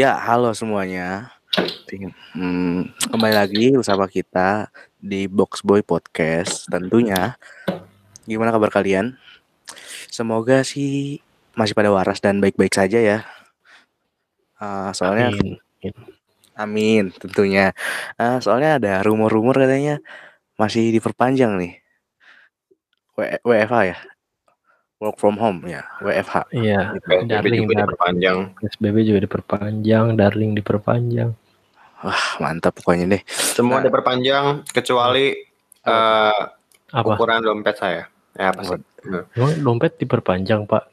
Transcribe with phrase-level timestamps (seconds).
[0.00, 1.28] Ya, halo semuanya.
[2.32, 7.36] Hmm, kembali lagi bersama kita di Box Boy Podcast tentunya.
[8.24, 9.20] Gimana kabar kalian?
[10.08, 11.20] Semoga sih
[11.52, 13.28] masih pada waras dan baik-baik saja ya.
[14.56, 15.60] Uh, soalnya Amin.
[16.56, 17.76] amin tentunya.
[18.16, 20.00] Uh, soalnya ada rumor-rumor katanya
[20.56, 21.76] masih diperpanjang nih.
[23.20, 24.00] W- WFH ya.
[25.00, 26.52] Work from home ya, WFH.
[26.52, 28.38] Iya, PSBB darling, juga diperpanjang.
[28.60, 31.30] PSBB juga diperpanjang, darling diperpanjang.
[32.00, 33.22] Wah, mantap pokoknya deh.
[33.26, 33.88] Semua Nah.
[33.88, 35.32] diperpanjang kecuali
[35.80, 36.40] eh,
[36.92, 37.16] Apa?
[37.16, 38.04] ukuran dompet saya.
[38.32, 38.76] Ya apa sih?
[39.32, 40.84] Emang dompet diperpanjang, Pak?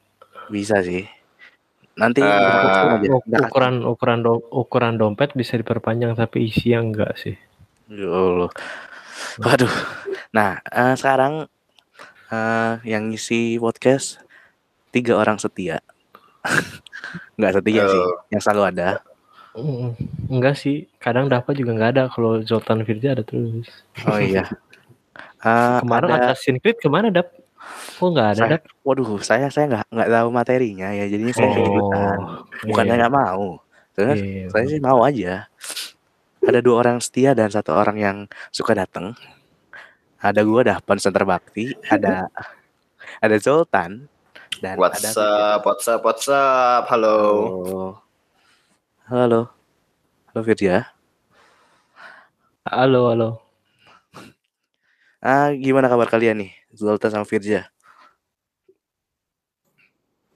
[0.47, 1.03] Bisa sih.
[1.94, 7.35] Nanti Nggak ukuran ukuran do- ukuran dompet bisa diperpanjang tapi isinya enggak sih.
[7.89, 8.47] Ya Allah.
[9.38, 9.73] Waduh.
[10.30, 11.52] Nah, eh, sekarang
[12.28, 14.20] eh, yang ngisi podcast
[14.89, 15.80] tiga orang setia.
[17.38, 18.17] Nggak setia sih, Oh.
[18.30, 18.89] yang selalu ada.
[19.58, 19.97] Mm,
[20.30, 22.03] Enggak sih, kadang dapat juga enggak ada.
[22.09, 23.67] Kalau Zoltan Firja ada terus.
[24.05, 24.45] Oh iya.
[25.38, 27.30] Eh, Kemarin ada, Assassin's Creed ke mana, Dap?
[28.02, 28.64] Kok enggak ada, Saya- Dap?
[28.81, 32.17] waduh, saya saya nggak nggak tahu materinya ya, jadinya saya kejutan.
[32.66, 33.02] Bukannya iya.
[33.05, 33.45] nggak mau,
[33.94, 34.45] terus Iya.
[34.50, 35.45] saya sih mau aja.
[36.42, 38.17] Ada dua orang setia dan satu orang yang
[38.50, 39.14] suka datang.
[40.18, 42.26] Ada gua Dahpan Center Bakti, ada
[43.23, 44.10] ada Zoltan
[44.58, 45.60] dan What's ada up?
[45.62, 46.02] What's up?
[46.02, 46.90] What's up?
[46.90, 47.18] Halo.
[47.46, 47.82] Halo.
[49.08, 49.42] Halo.
[50.34, 50.90] Halo Firja.
[52.66, 53.30] Halo, halo.
[55.22, 56.52] Ah, gimana kabar kalian nih?
[56.73, 57.70] Zoltan sama Firja.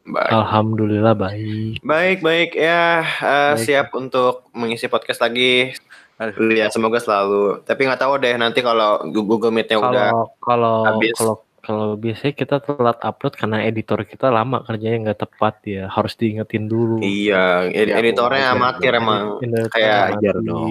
[0.01, 0.33] Baik.
[0.33, 1.81] Alhamdulillah baik.
[1.85, 2.49] Baik, baik.
[2.57, 3.61] Ya, eh, Baik.
[3.65, 5.77] siap untuk mengisi podcast lagi.
[6.21, 6.53] Aduh.
[6.53, 7.65] Ya, semoga selalu.
[7.65, 11.17] Tapi nggak tahu deh nanti kalau Google Meet-nya udah Kalau kalau habis.
[11.17, 16.13] kalau kalau biasanya kita telat upload karena editor kita lama kerjanya nggak tepat ya harus
[16.17, 17.01] diingetin dulu.
[17.01, 19.23] Iya, ed- Ya, editornya wajar amatir emang.
[19.41, 20.35] Editor kayak amatir.
[20.41, 20.69] dong.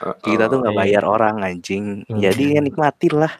[0.00, 0.80] Kita tuh nggak iya.
[0.82, 1.84] bayar orang anjing.
[2.06, 2.18] Hmm.
[2.18, 3.32] Jadi ya nikmatin lah.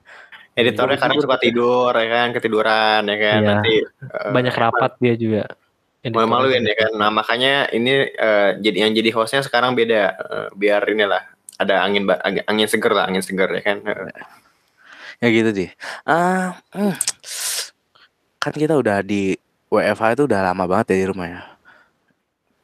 [0.54, 3.38] Editornya kadang suka tidur ya kan, ketiduran ya kan.
[3.38, 3.48] Iya.
[3.54, 3.74] Nanti
[4.34, 5.44] banyak rapat dia juga.
[6.00, 6.92] Malu-maluin banyak ya kan.
[6.96, 11.20] Nah, makanya ini eh, jadi yang jadi hostnya sekarang beda Eh, biar inilah
[11.60, 12.08] ada angin
[12.48, 13.84] angin seger lah, angin seger ya kan.
[13.84, 14.24] Eh,
[15.20, 15.68] Ya gitu sih.
[16.08, 16.96] Ah, hmm.
[18.40, 19.36] kan kita udah di
[19.68, 21.40] WFH itu udah lama banget ya di rumah ya.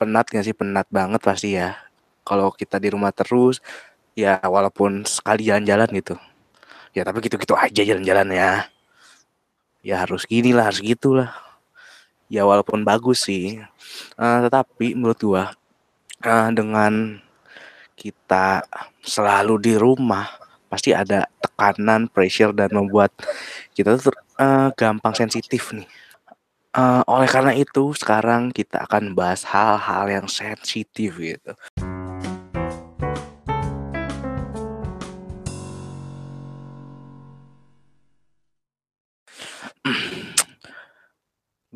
[0.01, 0.57] Penat gak sih?
[0.57, 1.77] Penat banget pasti ya.
[2.25, 3.61] Kalau kita di rumah terus,
[4.17, 6.17] ya walaupun sekali jalan-jalan gitu.
[6.97, 8.53] Ya tapi gitu-gitu aja jalan-jalan ya.
[9.85, 11.46] Ya harus gini lah, harus gitu lah.
[12.27, 13.61] Ya walaupun bagus sih.
[14.19, 15.45] Eh, tetapi menurut gua
[16.25, 17.23] eh, dengan
[17.97, 18.67] kita
[19.01, 20.29] selalu di rumah
[20.67, 23.15] pasti ada tekanan, pressure dan membuat
[23.73, 25.89] kita tuh eh, gampang sensitif nih.
[26.77, 31.57] Eh, oleh karena itu sekarang kita akan bahas hal-hal yang sensitif gitu.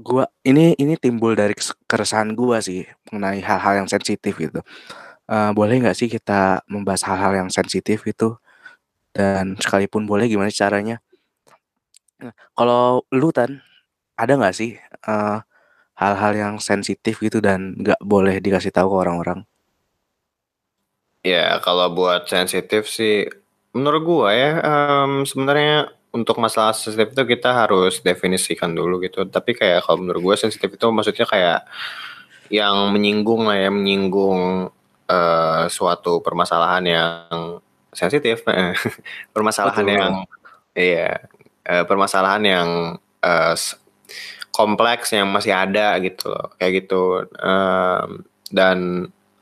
[0.01, 1.53] Gua ini ini timbul dari
[1.91, 4.61] keresahan gua sih mengenai hal-hal yang sensitif gitu.
[5.29, 8.37] Eh, boleh nggak sih kita membahas hal-hal yang sensitif itu?
[9.13, 10.97] Dan sekalipun boleh gimana caranya?
[12.23, 13.61] Nah, kalau lu Tan,
[14.17, 14.77] ada nggak sih
[15.13, 15.39] eh,
[16.01, 19.41] hal-hal yang sensitif gitu dan nggak boleh dikasih tahu ke orang-orang?
[21.21, 23.29] Ya, kalau buat sensitif sih
[23.77, 29.23] menurut gua ya em, sebenarnya untuk masalah sensitif itu kita harus definisikan dulu gitu.
[29.27, 31.61] Tapi kayak kalau menurut gua sensitif itu maksudnya kayak
[32.51, 34.71] yang menyinggung lah ya, menyinggung
[35.11, 37.43] eh, suatu permasalahan yang
[37.95, 38.43] sensitif,
[39.35, 39.99] permasalahan Betul.
[39.99, 40.13] yang
[40.75, 41.11] iya,
[41.67, 42.69] eh, permasalahan yang
[43.55, 43.79] s-
[44.51, 47.25] kompleks yang masih ada gitu loh, kayak gitu.
[47.39, 48.79] Em, dan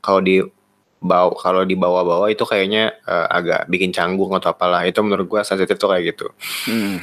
[0.05, 0.45] kalau di
[0.99, 4.83] bawa kalau dibawa-bawa itu kayaknya eh, agak bikin canggung atau apalah.
[4.87, 6.27] Itu menurut gua sensitif tuh kayak gitu.
[6.69, 6.99] Hmm,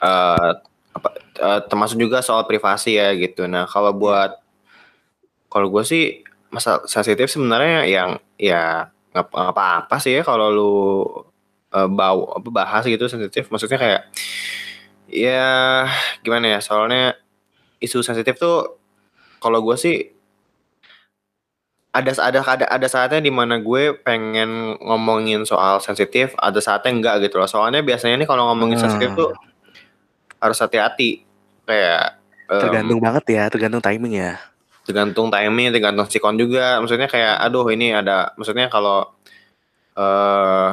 [0.00, 0.50] Eh,
[0.90, 3.44] apa eh, termasuk juga soal privasi ya gitu.
[3.44, 4.40] Nah kalau buat
[5.52, 10.74] kalau gue sih masalah sensitif sebenarnya yang ya nggak apa-apa sih ya kalau lu
[11.70, 13.50] bawa apa bahas gitu sensitif.
[13.52, 14.02] Maksudnya kayak
[15.10, 15.84] ya
[16.22, 17.18] gimana ya soalnya
[17.82, 18.78] isu sensitif tuh
[19.42, 20.14] kalau gue sih
[21.90, 27.14] ada ada ada ada saatnya di mana gue pengen ngomongin soal sensitif ada saatnya enggak
[27.26, 28.84] gitu loh soalnya biasanya nih kalau ngomongin Hmm.
[28.86, 29.30] sensitif tuh
[30.38, 31.26] harus hati-hati
[31.66, 32.16] kayak
[32.46, 34.32] em, tergantung banget ya, tergantung timing ya.
[34.86, 39.10] tergantung timing tergantung sikon juga maksudnya kayak aduh ini ada maksudnya kalau
[39.94, 40.68] eh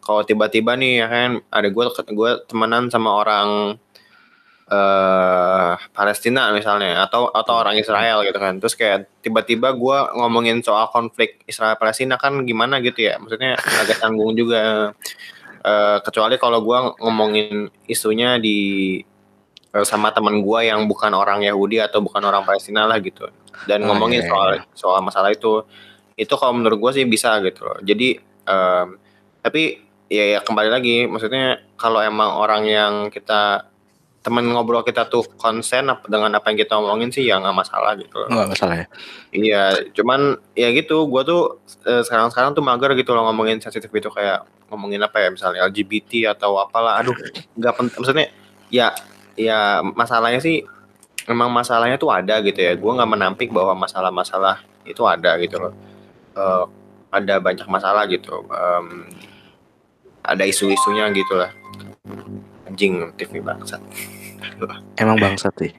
[0.00, 3.76] kalau tiba-tiba nih ya kan ada gue gue temenan sama orang
[4.70, 8.62] eh Palestina misalnya atau atau orang Israel gitu kan.
[8.62, 13.18] Terus kayak tiba-tiba gua ngomongin soal konflik Israel Palestina kan gimana gitu ya.
[13.18, 14.94] Maksudnya agak tanggung juga.
[15.66, 18.58] Eh kecuali kalau gua ngomongin isunya di
[19.74, 23.26] eh, sama teman gua yang bukan orang Yahudi atau bukan orang Palestina lah gitu.
[23.66, 24.62] Dan Oh, ngomongin iya, soal iya.
[24.72, 25.66] soal masalah itu
[26.14, 27.78] itu kalau menurut gua sih bisa gitu loh.
[27.82, 28.86] Jadi em,
[29.42, 33.66] tapi ya, ya kembali lagi maksudnya kalau emang orang yang kita
[34.20, 38.20] temen ngobrol kita tuh konsen dengan apa yang kita omongin sih ya nggak masalah gitu.
[38.28, 38.86] Nggak masalah ya.
[39.32, 39.62] Iya,
[39.96, 44.44] cuman ya gitu, gua tuh eh, sekarang-sekarang tuh mager gitu loh ngomongin sensitif itu kayak
[44.68, 47.00] ngomongin apa ya misalnya LGBT atau apalah.
[47.00, 47.16] Aduh,
[47.56, 47.96] nggak penting.
[47.96, 48.26] Maksudnya
[48.68, 48.92] ya
[49.40, 50.68] ya masalahnya sih
[51.24, 52.76] memang masalahnya tuh ada gitu ya.
[52.76, 55.72] Gua nggak menampik bahwa masalah-masalah itu ada gitu loh.
[56.36, 56.64] Eh,
[57.08, 58.44] ada banyak masalah gitu.
[58.52, 59.08] Em,
[60.20, 61.50] ada isu-isunya gitu lah.
[62.70, 63.82] Anjing TV bangsat.
[65.02, 65.74] Emang bangsat sih.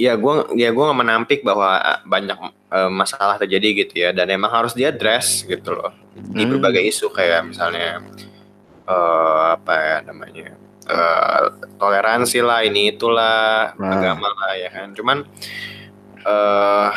[0.00, 2.38] Ya gue ya gue nggak menampik bahwa eh, banyak
[2.72, 6.56] eh, masalah terjadi gitu ya dan emang harus diadres gitu loh di Hmm.
[6.56, 8.00] berbagai isu kayak misalnya
[8.88, 10.56] eh apa ya namanya
[10.88, 11.42] eh,
[11.76, 13.92] toleransi lah ini itulah Nah.
[13.92, 15.18] agama lah ya kan cuman
[16.24, 16.90] eh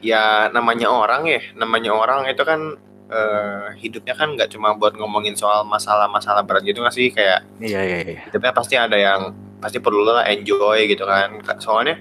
[0.00, 5.34] ya namanya orang ya namanya orang itu kan eh, hidupnya kan nggak cuma buat ngomongin
[5.36, 7.08] soal masalah-masalah berat gitu nggak sih?
[7.12, 8.20] Kayak Iya iya iya.
[8.28, 11.40] hidupnya pasti ada yang pasti perlu lah enjoy gitu kan.
[11.58, 11.98] Soalnya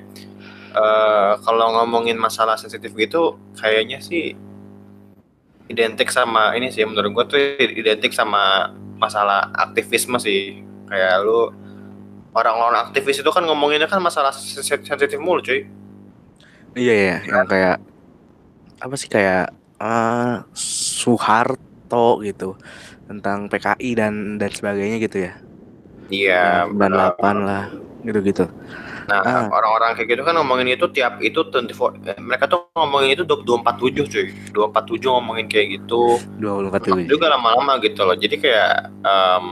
[0.78, 4.36] eh kalau ngomongin masalah sensitif gitu kayaknya sih
[5.68, 8.72] identik sama ini sih menurut gue tuh identik sama
[9.02, 10.64] masalah aktivisme sih.
[10.88, 11.52] Kayak lu
[12.38, 15.66] orang-orang aktivis itu kan ngomonginnya kan masalah sen- sensitif mulu cuy.
[16.78, 17.82] Iya iya, yang kayak
[18.78, 22.58] apa sih kayak eh Soeharto gitu
[23.08, 25.34] tentang PKI dan dan sebagainya gitu ya.
[26.08, 27.68] iya 98 lah
[28.02, 28.48] gitu-gitu.
[29.08, 29.48] Nah, Ah.
[29.48, 34.04] orang-orang kayak gitu kan ngomongin itu tiap itu 24 eh, mereka tuh ngomongin itu 247
[34.08, 34.28] cuy.
[34.52, 36.20] 247 ngomongin kayak gitu.
[36.40, 38.16] 24 Lama juga lama-lama gitu loh.
[38.16, 38.72] Jadi kayak
[39.04, 39.48] em,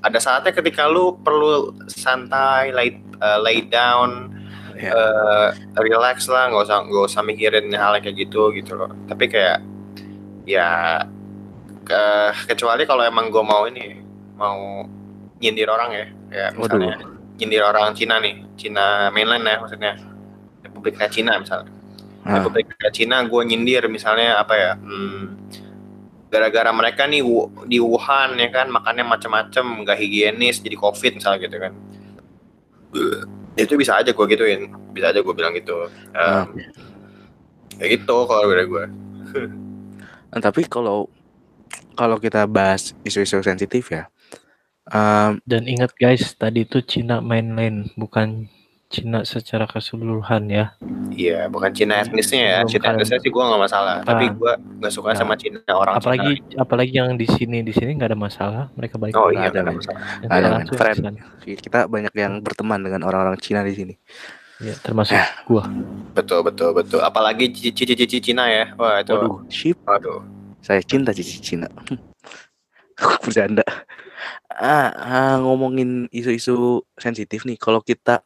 [0.00, 4.32] ada saatnya ketika lu perlu santai, lay, eh, lay down,
[4.76, 4.92] Ya.
[4.92, 5.48] eh,
[5.80, 8.92] relax lah, nggak usah nggak usah mikirin hal kayak gitu gitu loh.
[9.08, 9.64] Tapi kayak
[10.44, 11.00] ya
[11.82, 13.96] ke- kecuali kalau emang gue mau ini
[14.36, 14.84] mau
[15.40, 16.96] nyindir orang ya, kayak misalnya
[17.40, 19.92] nyindir orang Cina nih, Cina mainland ya maksudnya
[20.60, 21.72] Republik Cina misalnya.
[22.26, 25.22] Ah, Republik Cina gue nyindir misalnya apa ya hmm,
[26.26, 27.22] gara-gara mereka nih
[27.70, 31.72] di Wuhan ya kan makannya macam-macam nggak higienis jadi covid misalnya gitu kan
[33.56, 34.68] itu bisa aja gue gituin.
[34.92, 35.88] Bisa aja gue bilang gitu.
[36.12, 36.44] Ah.
[36.44, 36.68] Em,
[37.76, 38.84] ya gitu kalau dari gue
[40.32, 41.08] Nah, tapi kalau
[41.96, 44.08] kalau kita bahas isu-isu sensitif ya,
[44.92, 48.48] em, Dan ingat guys, tadi itu Cina mainland, bukan
[48.86, 50.78] Cina secara keseluruhan ya.
[51.10, 54.32] iya bukan Cina etnisnya ya Belum Cina etnisnya sih gue nggak masalah tapi Ah.
[54.32, 55.18] gue nggak suka Nah.
[55.18, 58.94] sama Cina orang Apalagi Cina apalagi yang di sini di sini nggak ada masalah, mereka
[58.94, 59.12] baik.
[59.12, 59.76] oh iya ada, nggak ada men.
[59.76, 60.00] masalah
[60.62, 60.98] ada, Friend.
[61.02, 61.20] sana.
[61.42, 63.94] kita banyak yang berteman dengan orang-orang Cina di sini.
[64.56, 65.66] Ya, termasuk gua.
[66.12, 69.76] betul betul betul apalagi cici-cici Cina ya wah itu Waduh, ship.
[69.82, 70.22] waduh
[70.58, 71.66] Saya cinta cici Cina.
[73.22, 73.62] Bercanda.
[74.48, 76.56] Ah, ah, ngomongin isu-isu
[76.94, 77.54] sensitif nih.
[77.54, 78.24] Kalau kita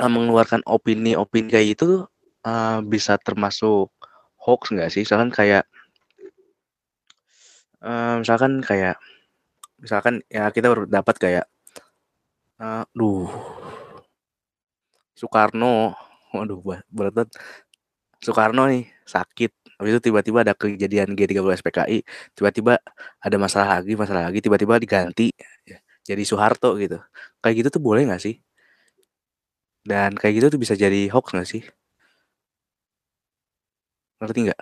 [0.00, 2.02] ah, mengeluarkan opini-opini kayak gitu tuh
[2.46, 3.90] ah, bisa termasuk
[4.40, 5.02] hoax nggak sih?
[5.06, 5.64] Misalkan kayak
[7.84, 8.96] eh, misalkan kayak
[9.82, 11.44] misalkan ya kita berpendapat kayak
[12.62, 13.28] eh, duh
[15.18, 15.94] Soekarno
[16.34, 16.58] waduh
[16.90, 17.28] berat.
[18.22, 22.02] Soekarno nih sakit habis itu tiba-tiba ada kejadian G30 SPKI
[22.34, 22.82] tiba-tiba
[23.22, 25.30] ada masalah lagi masalah lagi tiba-tiba diganti
[25.62, 26.98] ya, jadi Soeharto gitu
[27.38, 28.42] kayak gitu tuh boleh nggak sih
[29.88, 31.62] dan kayak gitu tuh bisa jadi hoax nggak sih
[34.20, 34.60] ngerti nggak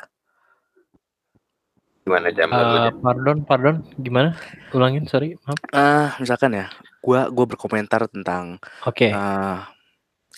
[2.06, 4.38] gimana jam Eh, pardon, pardon, gimana?
[4.70, 5.58] Ulangin, sorry, maaf.
[5.74, 6.70] ah misalkan ya
[7.02, 9.66] gua gua berkomentar tentang Oke, ah,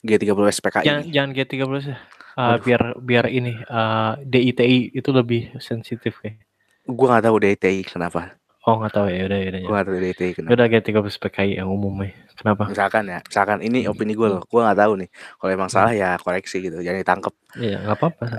[0.00, 1.98] G30 SPKI jangan jangan G13 ya.
[2.38, 2.64] Eh, Waduh.
[2.64, 6.40] biar biar ini eh, DITI itu lebih sensitif kayak.
[6.88, 8.32] gua nggak tahu DITI kenapa
[8.68, 9.60] Oh nggak tahu ya, udah udah.
[9.62, 12.12] gua nggak tahu DITI kenapa Udah G13 PKI yang umum ya.
[12.36, 12.62] Kenapa?
[12.68, 16.14] misalkan ya misalkan ini opini gue loh gue nggak tahu nih kalau emang salah ya
[16.16, 18.24] koreksi gitu jangan ditangkap Iya nggak apa-apa.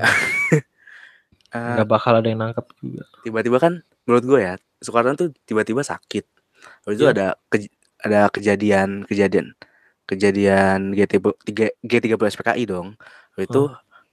[1.50, 3.04] Eh, Nggak bakal ada yang nangkep juga.
[3.20, 3.74] tiba-tiba kan
[4.06, 6.22] menurut gue ya Soekarno tuh tiba-tiba sakit
[6.86, 7.12] habis itu Iya.
[7.12, 7.28] ada
[8.00, 9.58] ada kejadian kejadian
[10.06, 11.18] kejadian GT
[11.82, 12.94] G30 SPKI dong
[13.34, 13.66] habis itu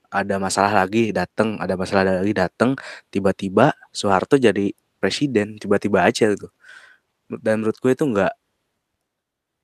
[0.09, 2.73] ada masalah lagi datang ada masalah lagi datang
[3.07, 6.49] tiba-tiba Soeharto jadi presiden tiba-tiba aja gitu
[7.27, 8.33] Dan menurut gue itu nggak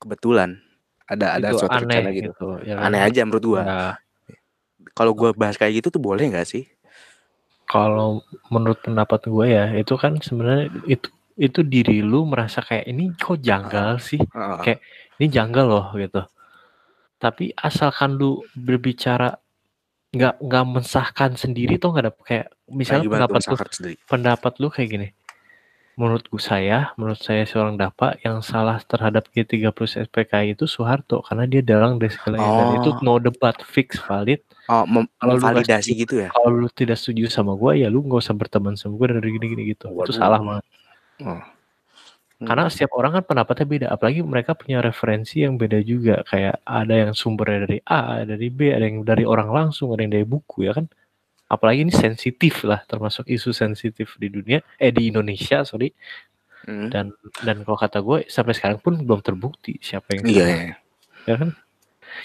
[0.04, 0.60] kebetulan.
[1.08, 2.28] Ada ada Itu suatu aneh rencana gitu.
[2.32, 2.84] gitu, ya kan?
[2.92, 3.62] Aneh aja menurut gua.
[3.64, 3.80] Ya.
[4.92, 6.68] Kalau gua bahas kayak gitu tuh boleh nggak sih?
[7.64, 8.20] Kalau
[8.52, 13.40] menurut pendapat gue ya, itu kan sebenarnya itu itu diri lu merasa kayak ini kok
[13.40, 14.60] janggal sih, Heeh.
[14.60, 14.80] kayak
[15.16, 16.22] ini janggal loh gitu.
[17.16, 19.32] Tapi asalkan lu berbicara
[20.14, 23.96] nggak nggak mensahkan sendiri tuh nggak ada kayak misalnya tuh pendapat lu sendiri?
[24.06, 25.08] pendapat lu kayak gini.
[25.94, 29.70] Menurut gue saya, menurut saya seorang dapa yang salah terhadap G30
[30.10, 32.98] SPKI itu Soeharto karena dia dalang dari segala dan itu Oh.
[33.06, 34.42] no debat fix valid.
[34.66, 36.28] Oh, mem Kalau lu nggak memvalidasi setuju, gitu ya?
[36.34, 39.62] kalau lu tidak setuju sama gue ya lu nggak usah berteman sama gue dari gini-gini
[39.70, 39.86] gitu.
[39.86, 40.16] Itu Waduh.
[40.18, 40.64] salah banget.
[41.22, 41.42] Oh.
[42.42, 46.26] Karena setiap orang kan pendapatnya beda, apalagi mereka punya referensi yang beda juga.
[46.26, 50.02] Kayak ada yang sumbernya dari A, ada dari B, ada yang dari orang langsung, ada
[50.02, 50.90] yang dari buku ya kan.
[51.54, 55.94] Apalagi ini sensitif lah, termasuk isu sensitif di dunia, eh di Indonesia sorry.
[56.66, 56.90] Hmm.
[56.90, 57.14] Dan
[57.46, 60.74] dan kalau kata gue sampai sekarang pun belum terbukti siapa yang Iya, salah, iya.
[61.24, 61.50] ya kan.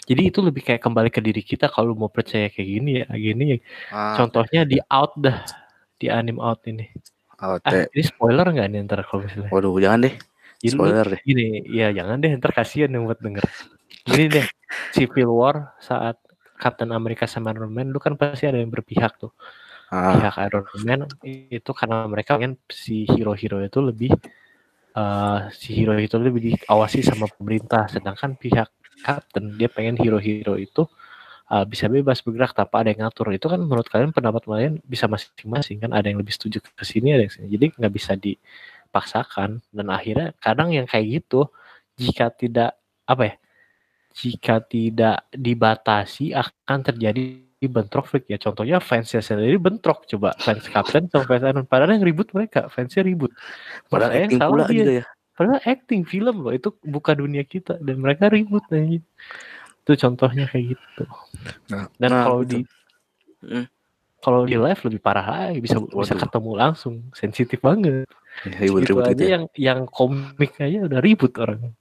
[0.05, 3.43] Jadi itu lebih kayak kembali ke diri kita kalau mau percaya kayak gini ya gini
[3.53, 3.57] ya.
[3.89, 5.43] Ah, Contohnya di out dah,
[5.97, 6.87] di anim out ini.
[7.41, 9.51] oh, Ah, te- ini spoiler nggak nih ntar kalau misalnya?
[9.51, 10.15] Waduh, jangan deh.
[10.59, 11.21] Jadi Spoiler deh.
[11.23, 13.43] gini, ya jangan deh ntar kasihan yang buat denger.
[14.07, 14.45] Gini deh,
[14.95, 16.19] Civil War saat
[16.59, 19.31] Captain America sama Iron Man, lu kan pasti ada yang berpihak tuh.
[19.89, 24.11] Ah, Pihak Iron Man itu karena mereka pengen si hero-hero itu lebih
[24.99, 28.69] eh si hero itu lebih diawasi sama pemerintah, sedangkan pihak
[29.01, 30.85] Captain dia pengen hero-hero itu
[31.49, 33.31] eh, bisa bebas bergerak tanpa ada yang ngatur.
[33.33, 37.15] Itu kan menurut kalian pendapat kalian bisa masing-masing kan ada yang lebih setuju ke sini
[37.15, 37.47] ada yang sini.
[37.49, 41.49] Jadi nggak bisa dipaksakan dan akhirnya kadang yang kayak gitu
[41.97, 42.77] jika tidak
[43.09, 43.35] apa ya
[44.19, 51.07] jika tidak dibatasi akan terjadi bentrok freak ya contohnya fansnya sendiri bentrok coba fans Captain
[51.11, 51.67] sama fans Man.
[51.67, 53.31] padahal yang ribut mereka fansnya ribut
[53.87, 54.75] padahal yang acting salah pula dia.
[54.79, 55.05] gitu ya.
[55.35, 58.99] padahal acting film loh itu bukan dunia kita dan mereka ribut aja
[59.79, 61.03] itu contohnya kayak gitu
[61.71, 62.51] Nah, dan nah, kalau gitu.
[62.51, 62.59] di
[63.39, 63.65] Mm.
[64.19, 66.27] kalau di live lebih parah lagi bisa bisa Waduh.
[66.27, 68.03] ketemu langsung sensitif banget
[68.43, 69.31] itu ribut-ribut aja gitu ya.
[69.35, 71.71] yang yang komik aja udah ribut orang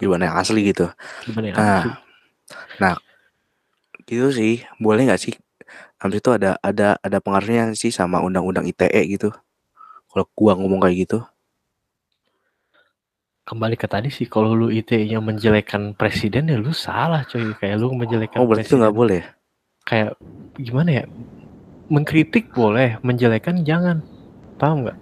[0.00, 0.88] Gimana yang asli gitu.
[1.24, 1.90] gimana ya Nah, asli.
[2.80, 2.94] nah,
[4.08, 4.64] gitu sih.
[4.80, 5.34] Boleh nggak sih?
[6.00, 9.28] Habis itu ada ada ada pengaruhnya sih sama undang-undang ITE gitu.
[10.08, 11.18] Kalau gua ngomong kayak gitu.
[13.48, 17.96] kembali ke tadi sih kalau lu ITE-nya menjelekkan presiden ya lu salah coy kayak lu
[17.96, 19.22] menjelekkan Oh, berarti itu presiden nggak boleh.
[19.88, 20.10] kayak
[20.60, 21.04] gimana ya
[21.88, 24.04] mengkritik boleh menjelekkan jangan
[24.60, 24.98] paham nggak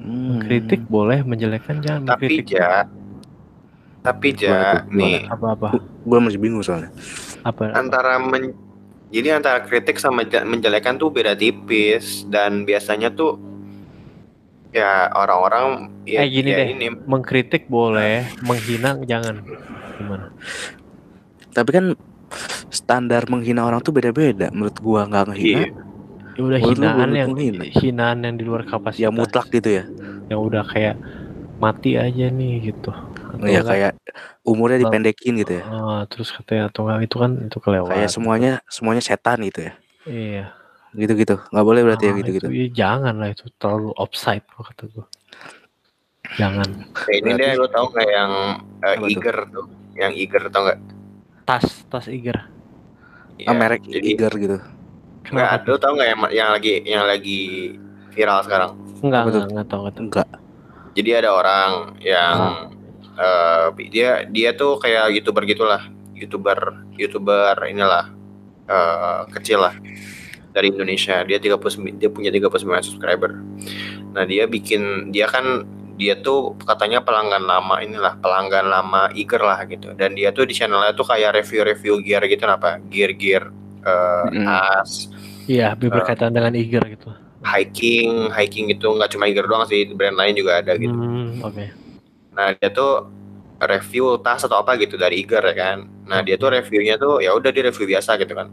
[0.00, 0.30] Hmm.
[0.32, 2.86] mengkritik boleh menjelekkan jangan Tapi mengkritik ja,
[4.00, 5.68] tapi ja, Gimana nih apa-apa
[6.00, 6.88] Gua masih bingung soalnya.
[7.40, 8.52] apa antara men,
[9.08, 13.36] jadi antara kritik sama je- menjelekan tuh beda tipis dan biasanya tuh
[14.70, 16.68] ya orang-orang ya, Eh, gini ya deh.
[16.70, 19.42] ini mengkritik boleh menghina jangan
[19.94, 20.30] gimana
[21.50, 21.84] Tapi kan
[22.68, 24.48] standar menghina orang tuh beda-beda.
[24.48, 25.66] Menurut gua nggak ngehina, iya.
[26.30, 27.62] ya udah Menurut hinaan yang menghina?
[27.66, 29.84] hinaan yang di luar kapasitas ya mutlak gitu ya.
[30.24, 30.94] yang udah kayak
[31.58, 32.94] mati aja nih gitu
[33.30, 33.92] Atau Ya enggak, kayak
[34.42, 35.64] umurnya dipendekin gitu ya.
[35.64, 39.72] ah, terus katanya atau enggak itu kan itu kelewat Kayak semuanya semuanya setan gitu ya.
[40.04, 40.44] iya
[40.90, 41.38] Gitu-gitu.
[41.38, 42.46] nggak boleh berarti ya Ah, gitu-gitu.
[42.46, 45.06] itu, ya jangan lah itu terlalu offside kok kata gue
[46.32, 46.68] jangan
[47.00, 48.32] Kayak ini Berarti- deh lo tau nggak yang
[48.80, 49.08] uh, Apa tuh?
[49.08, 50.80] Iger tuh yang Iger tau nggak
[51.44, 52.38] tas tas Iger
[53.36, 54.58] Ya, Ah, merek jadi Iger gitu.
[55.26, 57.40] nggak lo tau nggak yang, yang lagi yang lagi
[58.10, 58.70] viral sekarang
[59.00, 59.38] enggak Apa tuh?
[59.38, 60.28] enggak enggak tahu enggak tahu Enggak.
[60.90, 61.70] jadi ada orang
[62.00, 62.36] yang
[63.16, 65.82] eh, dia dia tuh kayak youtuber gitulah.
[66.14, 66.58] Youtuber
[66.94, 68.12] youtuber inilah
[68.66, 69.74] eh, kecil lah
[70.50, 71.22] dari Indonesia.
[71.22, 73.32] Dia 39 dia punya 39 subscriber.
[74.12, 75.64] Nah dia bikin dia kan
[75.94, 79.92] dia tuh katanya pelanggan lama inilah pelanggan lama Iger lah gitu.
[79.92, 84.44] Dan dia tuh di channelnya tuh kayak review-review gear gitu apa gear-gear eh, Mm.
[84.44, 85.08] tas.
[85.46, 87.10] Iya berkaitan dengan Iger gitu.
[87.40, 90.92] hiking hiking itu nggak cuma Iger doang sih brand lain juga ada gitu.
[90.92, 91.64] Hmm, oke
[92.40, 93.12] Nah dia tuh
[93.60, 95.84] review tas atau apa gitu dari Iger ya kan.
[96.08, 98.48] Nah dia tuh reviewnya tuh ya udah dia review biasa gitu kan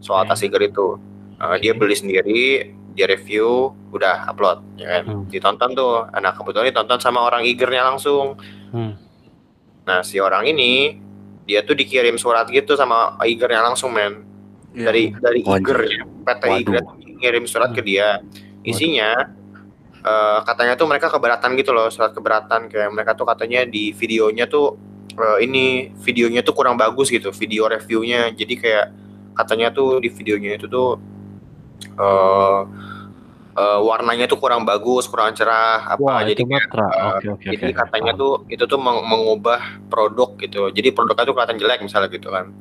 [0.00, 0.32] soal Oke.
[0.32, 0.96] tas Iger itu.
[1.36, 5.04] Uh, Dia beli sendiri, dia review, udah upload ya kan.
[5.04, 5.24] Hmm.
[5.28, 6.08] Ditonton tuh.
[6.16, 8.40] Nah kebetulan ditonton sama orang Igernya langsung.
[8.72, 8.96] Hmm.
[9.84, 10.96] Nah si orang ini
[11.44, 14.24] dia tuh dikirim surat gitu sama Igernya langsung men
[14.72, 14.84] Iya.
[14.88, 15.40] dari dari.
[15.44, 16.02] Iger ya.
[16.24, 16.44] PT.
[16.64, 16.84] Iger
[17.20, 18.20] ngirim surat ke dia.
[18.64, 19.12] Isinya
[20.04, 24.44] eh, katanya tuh mereka keberatan gitu loh, surat keberatan kayak mereka tuh katanya di videonya
[24.50, 24.76] tuh
[25.16, 28.34] eh, ini videonya tuh kurang bagus gitu, video reviewnya.
[28.34, 28.86] Jadi kayak
[29.36, 31.00] katanya tuh di videonya itu tuh
[31.96, 32.60] eh
[33.56, 37.66] eh, warnanya tuh kurang bagus, kurang cerah apa Wah, jadi kayak, eh, oke oke jadi
[37.72, 37.78] oke.
[37.80, 40.68] katanya tuh itu tuh meng- mengubah produk gitu.
[40.72, 42.52] Jadi produknya tuh kelihatan jelek misalnya gitu kan.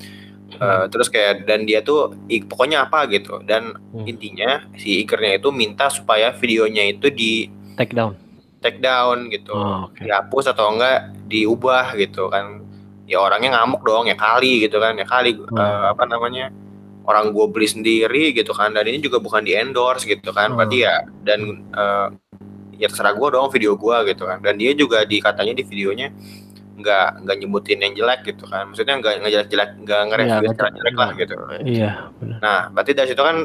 [0.55, 0.87] Eh, Hmm.
[0.87, 2.15] terus kayak dan dia tuh
[2.47, 4.05] pokoknya apa gitu dan Hmm.
[4.05, 8.15] intinya si Ikernya itu minta supaya videonya itu di take down.
[8.59, 9.99] take down gitu Oh, oke.
[9.99, 12.63] dihapus atau enggak diubah gitu kan
[13.05, 15.53] ya orangnya ngamuk dong ya kali gitu kan ya kali Hmm.
[15.53, 16.49] eh, apa namanya
[17.05, 20.57] orang gue beli sendiri gitu kan dan ini juga bukan di endorse gitu kan Hmm.
[20.57, 22.07] berarti ya dan eh,
[22.75, 26.09] ya terserah gue dong video gue gitu kan dan dia juga di katanya di videonya
[26.75, 30.49] nggak nggak nyebutin yang jelek gitu kan maksudnya nggak nggak jelek jelek nggak nge-review Iya,
[30.49, 32.37] secara nggak- jelek lah gitu Iya, benar.
[32.37, 33.37] Nah, berarti dari situ kan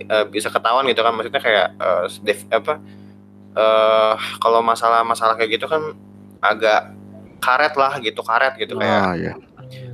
[0.00, 2.74] eh, bisa ketahuan gitu kan maksudnya kayak eh, dev- apa
[3.52, 5.82] eh kalau masalah-masalah kayak gitu kan
[6.40, 6.94] agak
[7.38, 9.32] karet lah gitu, karet gitu kayak Ah ya,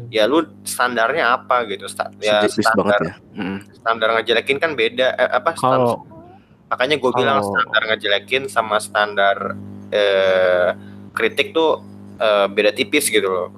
[0.08, 1.86] ya lu standarnya apa gitu.
[1.86, 3.14] Sta- ya standar ya.
[3.32, 3.58] Mm.
[3.72, 6.06] standar ngejelekin kan beda eh, apa Kalau
[6.66, 9.54] makanya gue bilang standar ngejelekin sama standar
[9.88, 10.70] eh
[11.12, 11.80] kritik tuh
[12.20, 13.48] eh, beda tipis gitu loh.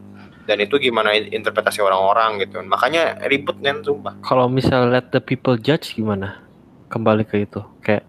[0.48, 2.64] Dan itu gimana in- interpretasi orang-orang gitu.
[2.64, 4.16] Makanya ribut kan sumpah.
[4.24, 6.40] kalau misal let the people judge gimana?
[6.88, 7.60] Kembali ke itu.
[7.84, 8.08] Kayak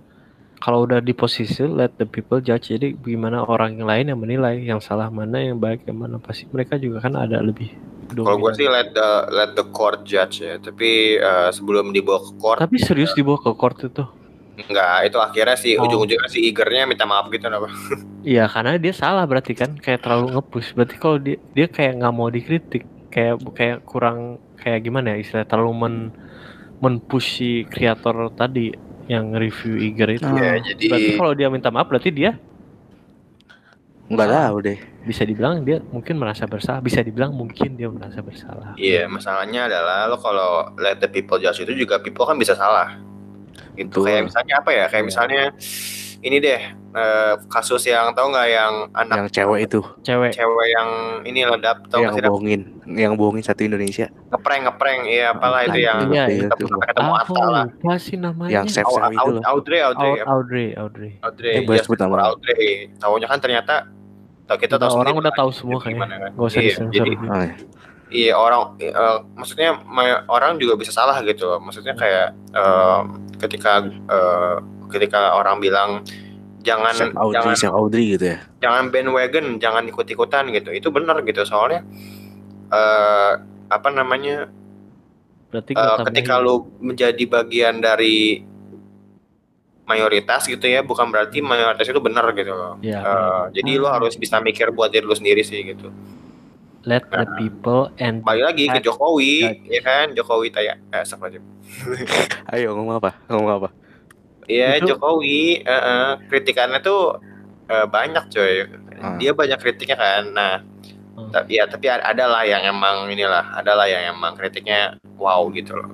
[0.59, 4.59] kalau udah di posisi let the people judge, jadi gimana orang yang lain yang menilai
[4.59, 7.71] yang salah mana, yang baik yang mana pasti mereka juga kan ada lebih.
[8.09, 10.59] Kalau gue sih let the let the court judge ya.
[10.59, 14.03] Tapi eh, sebelum dibawa ke court Tapi serius dibawa ke court itu?
[14.65, 15.85] Enggak itu akhirnya si Oh.
[15.85, 17.67] ujung-ujungnya si Igernya minta maaf gitu apa.
[18.19, 20.75] Iya karena dia salah berarti kan kayak terlalu nge-push.
[20.75, 25.45] Berarti kalau dia dia kayak nggak mau dikritik, kayak kayak kurang kayak gimana ya istilah
[25.45, 25.95] terlalu men
[26.79, 28.75] men-push si kreator tadi
[29.07, 30.27] yang review Iger itu.
[30.29, 32.35] Ya, Berarti jadi kalau dia minta maaf berarti dia
[34.09, 34.79] Nggak tahu deh.
[34.99, 38.73] bisa dibilang dia mungkin merasa bersalah, bisa dibilang mungkin dia merasa bersalah.
[38.75, 42.99] iya masalahnya adalah lo kalau let the people judge itu juga people kan bisa salah.
[43.77, 44.03] Betul.
[44.03, 44.85] kayak misalnya apa ya?
[44.85, 45.07] Kayak Iya.
[45.07, 45.41] misalnya
[46.19, 50.89] ini deh eh, kasus yang tahu nggak yang anak Yang cewek itu, Cewek cewek yang
[51.23, 54.09] ini ledap tahu yang nggak bohongin, yang bohongin satu Indonesia.
[54.27, 56.67] ngeprank ngeprank iya apalah itu Iya, yang Iya, itu ketemu tuh.
[56.67, 57.65] sampai ketemu ah, Atta lah.
[57.69, 58.51] lupa sih namanya.
[58.51, 59.41] Yang chef Au- chef itu loh.
[59.45, 61.11] Audrey Audrey Au- Audrey, Audrey.
[61.19, 62.15] Audrey Eh, iya, sebut nama.
[62.25, 63.75] Audrey tahunya kan ternyata
[64.43, 65.93] tau kita tahu orang udah tahu semua kayaknya.
[66.03, 66.31] gimana kan.
[66.33, 66.93] Gak usah Iya, disensor.
[66.95, 67.47] jadi Oh,
[68.09, 68.31] iya.
[68.31, 68.93] iya orang eh,
[69.33, 71.59] maksudnya ma- orang juga bisa salah gitu loh.
[71.59, 72.99] maksudnya kayak eh,
[73.37, 74.55] ketika eh,
[74.89, 76.01] ketika orang bilang
[76.59, 78.37] jangan Chef Audrey, jangan Chef Audrey gitu ya.
[78.59, 81.85] jangan bandwagon jangan ikut ikutan gitu itu benar gitu soalnya
[82.69, 83.33] eh
[83.69, 84.49] apa namanya
[85.49, 86.05] Berarti tambahin.
[86.05, 88.45] ketika lu menjadi bagian dari
[89.83, 94.13] mayoritas gitu ya bukan berarti mayoritas itu benar gitu loh Ya, Eh, jadi lu harus
[94.13, 95.89] bisa mikir buat diri lu sendiri sih gitu
[96.87, 98.79] let the people and balik lagi ke.
[98.79, 99.33] Jokowi
[99.67, 101.43] ya kan Jokowi tanya eh astagfirullahaladzim.
[102.53, 103.19] Ayo ngomong apa?
[103.27, 103.69] Ngomong apa?
[104.45, 107.19] Iya Itu- Jokowi, eh, eh, kritikannya tuh
[107.65, 108.53] eh, banyak coy.
[108.97, 109.15] Ah.
[109.15, 110.23] Dia banyak kritiknya kan.
[110.31, 110.53] Nah,
[111.09, 111.35] Hmm.
[111.35, 115.43] tapi ya tapi ada ada lah yang emang inilah, ada lah yang emang kritiknya wow
[115.51, 115.91] gitu loh.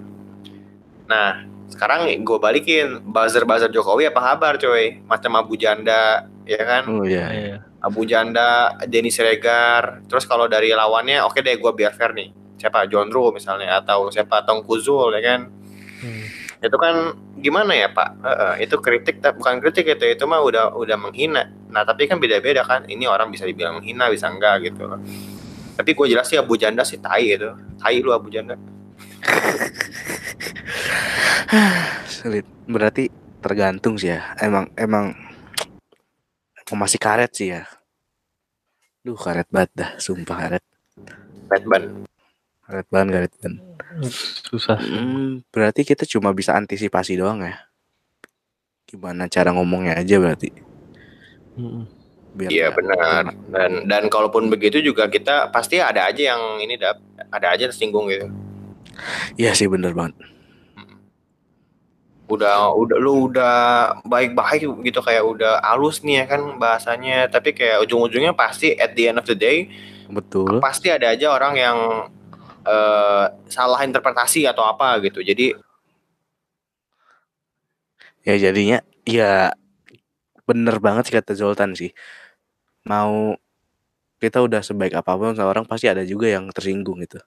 [1.10, 5.02] Nah, sekarang gue balikin buzzer-buzzer Jokowi apa kabar coy?
[5.06, 6.84] Macam Abu Janda, ya kan?
[6.90, 7.28] Oh iya.
[7.32, 7.58] Iya.
[7.82, 10.06] Abu Janda, Denny Siregar.
[10.10, 12.34] Terus kalau dari lawannya, oke deh gue biar fair nih.
[12.58, 12.90] Siapa?
[12.90, 15.42] John Ru misalnya atau siapa Tongku Zul ya kan?
[15.96, 16.28] Hmm.
[16.60, 20.76] itu kan gimana ya pak Eh, eh, itu kritik bukan kritik itu itu mah udah
[20.76, 24.86] udah menghina nah tapi kan beda-beda kan ini orang bisa dibilang menghina bisa enggak gitu
[25.76, 27.48] tapi gue jelas sih Abu Janda sih tai itu
[27.80, 28.60] tai lu Abu Janda
[32.10, 32.46] Sulit.
[32.66, 33.10] Berarti
[33.40, 34.34] tergantung sih ya.
[34.42, 35.14] Emang emang
[36.74, 37.64] masih karet sih ya.
[39.06, 40.64] Duh karet banget dah, sumpah karet.
[41.46, 42.06] Batman
[42.66, 43.62] Karet banget, karet banget.
[44.50, 44.82] Susah.
[44.82, 47.70] Hmm, berarti kita cuma bisa antisipasi doang ya.
[48.90, 50.50] Gimana cara ngomongnya aja berarti.
[52.36, 57.00] Biar iya benar dan dan kalaupun begitu juga kita pasti ada aja yang ini dap
[57.32, 58.28] ada aja yang tersinggung gitu
[59.36, 60.16] Iya sih bener banget.
[62.26, 63.56] udah udah lu udah
[64.02, 69.14] baik-baik gitu kayak udah halus nih ya kan bahasanya tapi kayak ujung-ujungnya pasti at the
[69.14, 69.70] end of the day
[70.10, 70.58] Betul.
[70.58, 71.78] pasti ada aja orang yang
[72.66, 75.22] eh, salah interpretasi atau apa gitu.
[75.22, 75.54] Jadi
[78.26, 79.54] Ya jadinya ya
[80.50, 81.94] bener banget sih kata Zoltan sih.
[82.90, 83.38] Mau
[84.18, 87.22] kita udah sebaik apa pun sama orang pasti ada juga yang tersinggung gitu.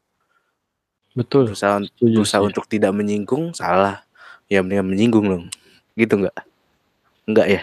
[1.18, 1.50] Betul.
[1.50, 4.06] Berusaha, Setuju berusaha untuk tidak menyinggung salah.
[4.46, 5.44] Ya mendingan menyinggung dong.
[5.98, 6.36] Gitu nggak?
[7.26, 7.62] Enggak ya?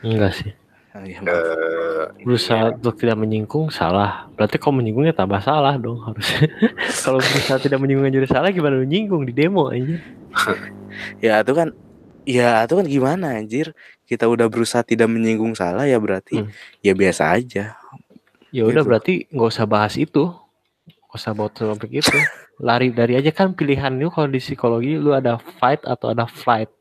[0.00, 0.52] Enggak sih.
[0.96, 4.32] Eh, Berusaha untuk tidak menyinggung salah.
[4.32, 6.48] Berarti kalau menyinggungnya tambah salah dong harusnya.
[7.04, 10.00] kalau berusaha tidak menyinggung jadi salah gimana menyinggung di demo aja.
[11.24, 11.68] ya itu kan
[12.26, 13.70] Ya itu kan gimana anjir
[14.02, 16.50] Kita udah berusaha tidak menyinggung salah ya berarti Hmm.
[16.82, 17.78] Ya biasa aja
[18.50, 18.88] Ya udah Gitu.
[18.88, 20.32] berarti nggak usah bahas itu.
[21.06, 22.16] Nggak usah bawa topik itu.
[22.56, 26.72] Lari dari aja kan pilihan lu kalau di psikologi lu ada fight atau ada flight.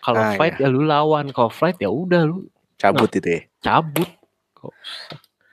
[0.00, 4.06] Kalau Ah, fight ya lu lawan, kalau flight ya udah lu Cabut itu ya cabut.
[4.52, 4.72] Kok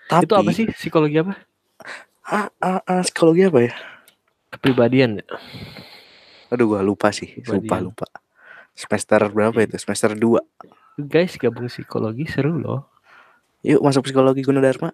[0.06, 1.34] Tapi itu apa sih psikologi apa?
[2.28, 3.74] ah, ah, ah, Psikologi apa ya
[4.52, 5.18] Kepribadian.
[5.18, 5.26] ya?
[6.52, 8.06] Aduh gua lupa sih Lupa lupa
[8.76, 10.40] Semester berapa itu Semester 2 Lu
[11.00, 12.86] Guys gabung psikologi seru loh.
[13.64, 14.92] Yuk masuk psikologi Gunadarma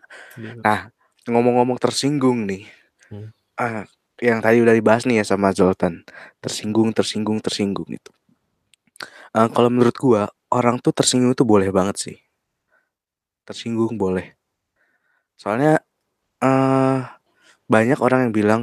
[0.63, 0.94] Nah,
[1.26, 2.63] ngomong-ngomong tersinggung nih.
[3.10, 3.34] Hmm.
[3.58, 3.84] Ah,
[4.20, 6.04] yang tadi udah dibahas nih ya sama Zoltan.
[6.44, 8.12] Tersinggung, tersinggung, tersinggung itu.
[9.32, 12.18] Ah, kalau menurut gua, orang tuh tersinggung itu boleh banget sih.
[13.48, 14.36] Tersinggung boleh.
[15.40, 15.80] Soalnya
[16.44, 17.00] eh
[17.70, 18.62] banyak orang yang bilang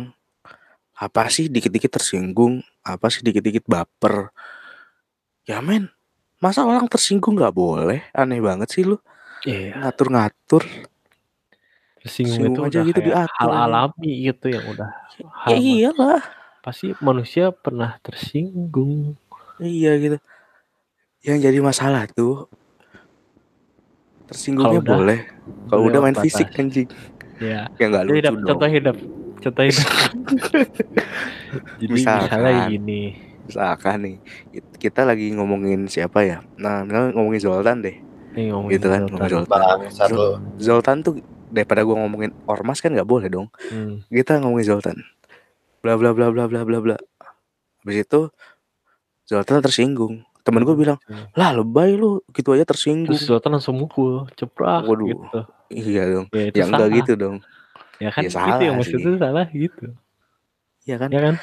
[0.96, 4.32] apa sih dikit-dikit tersinggung, apa sih dikit-dikit baper.
[5.46, 5.88] Ya men,
[6.42, 8.00] masa orang tersinggung nggak boleh?
[8.16, 8.98] Aneh banget sih lu
[9.46, 9.78] Iya.
[9.78, 10.66] ngatur-ngatur.
[12.06, 13.64] Tersinggung Singgung itu aja udah gitu kayak Ya, hal diatur.
[13.66, 14.90] alami gitu yang udah
[15.34, 16.20] hal Ya iyalah.
[16.62, 19.18] pasti manusia pernah tersinggung.
[19.58, 20.16] Iya gitu.
[21.22, 22.46] Yang jadi masalah tuh
[24.26, 25.20] tersinggungnya udah, boleh.
[25.66, 26.60] Kalau udah main lewat fisik batas.
[26.60, 26.88] anjing.
[27.38, 27.60] Ya.
[27.72, 28.46] Ya nggak lucu Hidup, dong.
[28.48, 28.96] contoh hidup.
[29.36, 29.88] Contoh hidup.
[31.80, 32.26] Jadi Misalkan.
[32.26, 33.02] misalnya gini.
[33.46, 34.16] Misalkan nih
[34.52, 36.42] it- kita lagi ngomongin siapa ya?
[36.56, 37.96] Nah, misalnya ngomongin Zoltan deh.
[38.34, 39.60] Nih ngomongin Gitu kan, Zoltan.
[39.62, 40.40] ngomongin Zoltan.
[40.58, 41.14] Zoltan tuh
[41.50, 43.48] daripada gua ngomongin ormas kan nggak boleh dong.
[43.70, 44.02] Hmm.
[44.10, 44.98] Kita ngomongin Zoltan.
[45.80, 46.96] Bla bla bla bla bla bla bla.
[47.82, 48.20] Habis itu
[49.26, 50.22] Zoltan tersinggung.
[50.46, 50.94] Temen gue bilang,
[51.34, 53.18] lah lebay lu, gitu aja tersinggung.
[53.18, 55.10] Terus Zoltan langsung mukul, ceprak Waduh.
[55.10, 55.40] gitu.
[55.74, 56.26] Iya dong.
[56.30, 57.36] Ya itu Ya enggak gitu dong.
[57.98, 59.02] Ya kan Ya itu salah yang maksud sih.
[59.02, 59.84] itu salah gitu.
[60.86, 61.08] Iya kan?
[61.10, 61.34] Ya kan?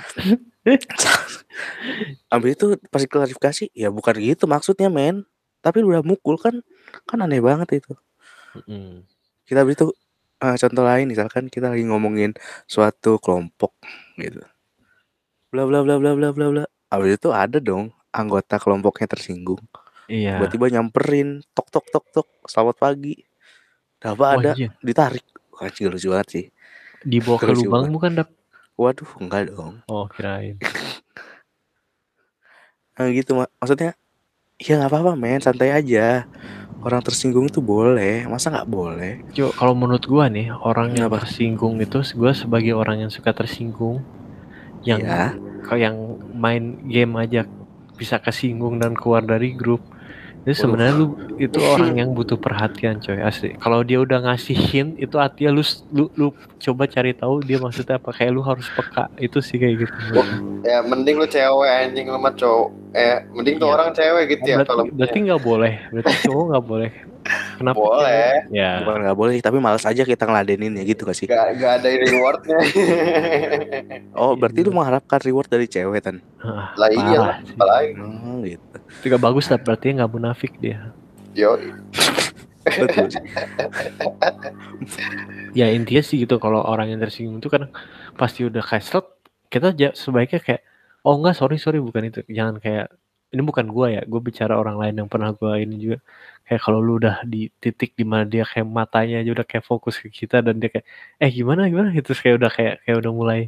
[2.34, 5.28] Ambil itu pasti klarifikasi ya bukan gitu maksudnya men
[5.60, 6.64] tapi udah mukul kan
[7.04, 7.94] kan aneh banget itu
[8.56, 9.04] Mm-mm.
[9.54, 9.88] Kita ambil itu
[10.42, 12.34] eh, contoh lain misalkan kita lagi ngomongin
[12.66, 13.78] suatu kelompok
[14.18, 14.42] gitu.
[15.54, 16.64] Bla bla bla bla bla bla bla.
[16.90, 19.62] Abis itu ada dong anggota kelompoknya tersinggung.
[20.04, 20.36] Iya.
[20.36, 23.22] tiba-tiba nyamperin tok tok tok tok selamat pagi.
[24.02, 24.52] Apa ada?
[24.58, 24.74] Iya.
[24.82, 25.24] ditarik.
[25.62, 26.46] Anjing, lucu banget sih.
[27.06, 28.30] Dibawa ke lubang bukan dap?
[28.74, 29.86] waduh enggak dong.
[29.86, 30.58] Oh kirain.
[32.94, 33.98] Nah, gitu mak maksudnya
[34.62, 36.30] ya nggak apa-apa men santai aja
[36.84, 38.28] orang tersinggung itu boleh.
[38.28, 39.14] Masa nggak boleh?
[39.32, 41.24] Jo, kalau menurut gua nih orang yang Kenapa?
[41.24, 44.04] tersinggung itu gua sebagai orang yang suka tersinggung
[44.84, 45.00] yang
[45.64, 45.96] kalau yang
[46.36, 47.48] main game aja
[47.96, 49.80] bisa kesinggung dan keluar dari grup
[50.44, 51.08] itu sebenarnya lu
[51.40, 53.56] itu orang yang butuh perhatian coy asli.
[53.56, 55.64] Kalau dia udah ngasih hint itu artinya lu
[55.96, 56.28] lu, lu
[56.60, 58.12] coba cari tahu dia maksudnya apa.
[58.12, 59.96] Kayak lu harus peka itu sih kayak gitu.
[60.68, 62.70] Ya mending lu cewek anjing lu mah cowok.
[62.92, 63.76] Eh mending tuh Iya.
[63.80, 65.74] orang cewek gitu ya berarti kalau berarti nggak boleh.
[65.96, 66.92] Berarti cowok nggak boleh
[67.58, 68.48] kenapa boleh.
[68.52, 68.84] ya.
[68.84, 71.28] Bukan nggak boleh tapi malas aja kita ngeladenin ya gitu gak sih?
[71.28, 72.60] Gak, gak ada rewardnya.
[74.22, 77.38] oh berarti lu mengharapkan reward dari cewek kan ah, lah iya lah.
[77.40, 77.92] Apalagi.
[78.00, 78.78] oh gitu.
[79.02, 80.92] Itu nggak bagus lah berarti nggak munafik dia.
[81.34, 81.58] Yo,
[82.64, 83.10] betul.
[85.54, 87.70] Ya intinya sih gitu kalau orang yang tersinggung itu kan
[88.18, 89.06] pasti udah kayak
[89.54, 90.62] kita sebaiknya kayak
[91.06, 92.26] oh enggak sorry sorry bukan itu.
[92.26, 92.90] Jangan kayak
[93.34, 95.98] ini bukan gua ya gue bicara orang lain yang pernah gua ini juga.
[96.46, 99.96] Kayak kalau lu udah di titik di mana dia kayak matanya aja udah kayak fokus
[100.04, 100.86] ke kita dan dia kayak
[101.24, 101.90] eh gimana gimana?
[102.06, 103.40] Terus kayak udah kayak kayak udah mulai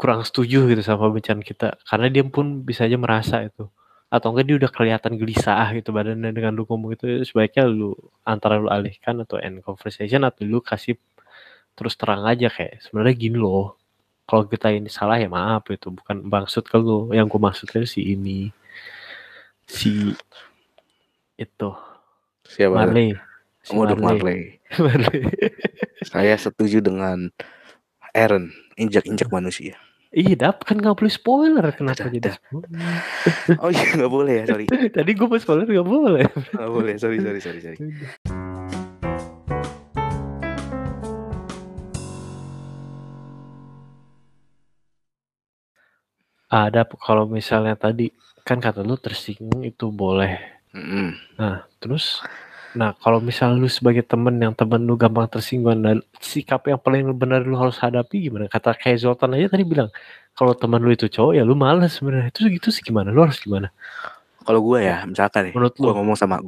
[0.00, 1.68] kurang setuju gitu sama pembicaraan kita.
[1.88, 3.64] Karena dia pun bisa aja merasa itu.
[4.12, 8.60] Atau enggak dia udah kelihatan gelisah gitu badannya dengan lu ngomong itu sebaiknya lu antara
[8.62, 10.94] lu alihkan atau end conversation atau lu kasih
[11.76, 13.76] terus terang aja kayak sebenarnya gini loh
[14.26, 17.14] kalau kita ini salah ya maaf itu bukan maksud ke lu.
[17.14, 18.50] Yang gue maksudnya si ini
[19.70, 20.12] si
[21.38, 21.70] itu.
[22.46, 22.74] Siapa?
[22.74, 23.14] Marley.
[23.62, 24.18] Si Waduh Marley.
[24.18, 24.40] Marley.
[24.84, 25.22] Marley.
[26.02, 27.30] saya setuju dengan
[28.14, 29.78] Aaron injak-injak manusia.
[30.16, 31.66] Iya, dap kan nggak boleh spoiler.
[31.74, 32.70] Kenapa jadi spoiler?
[33.62, 34.66] oh iya nggak boleh ya sorry.
[34.96, 36.26] Tadi gue mau spoiler nggak boleh.
[36.54, 37.78] nggak boleh sorry sorry sorry sorry
[46.46, 48.10] Ada kalau misalnya tadi
[48.46, 50.38] kan kata lu tersinggung itu boleh.
[51.36, 52.22] Nah, terus
[52.76, 57.08] nah kalau misal lu sebagai temen yang temen lu gampang tersinggung dan sikap yang paling
[57.16, 58.46] benar lu harus hadapi gimana?
[58.46, 59.90] Kata kayak Zoltan aja tadi bilang
[60.36, 62.30] kalau temen lu itu cowok ya lu males sebenarnya.
[62.30, 63.10] Itu gitu sih gimana?
[63.10, 63.72] Lu harus gimana?
[64.46, 65.90] kalau gue ya misalkan nih Menurut lu?
[65.90, 66.38] ngomong sama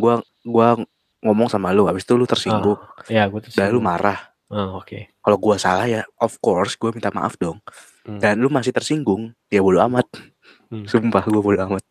[0.00, 0.80] gua gua
[1.20, 2.80] ngomong sama lu habis itu lu tersinggung
[3.12, 3.84] Ya, gue dan lu tersinggung.
[3.84, 5.12] marah Ah, oke.
[5.20, 7.60] kalau gua salah ya of course gue minta maaf dong
[8.06, 8.22] Hmm.
[8.22, 10.06] dan lu masih tersinggung ya bodo amat
[10.66, 10.82] Hmm.
[10.82, 11.82] Sumpah gue bodo amat.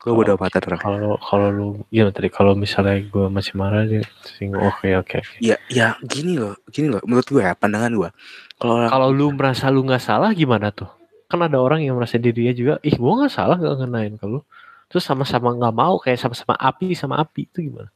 [0.00, 0.50] Kalau- bodo amat.
[0.80, 5.20] Kalau kalau lu iya tadi kalau misalnya gue masih marah dia singgung oke oke.
[5.20, 5.36] oke.
[5.38, 7.04] Ya, ya gini loh, gini loh.
[7.04, 8.10] Menurut gue ya, pandangan gue.
[8.56, 10.88] Kalau Kalau lu merasa lu nggak salah gimana tuh?
[11.28, 14.40] Kan ada orang yang merasa dirinya juga, ih gue nggak salah nggak ngenain ke lu.
[14.88, 17.92] Terus sama-sama nggak mau kayak sama-sama api sama api itu gimana?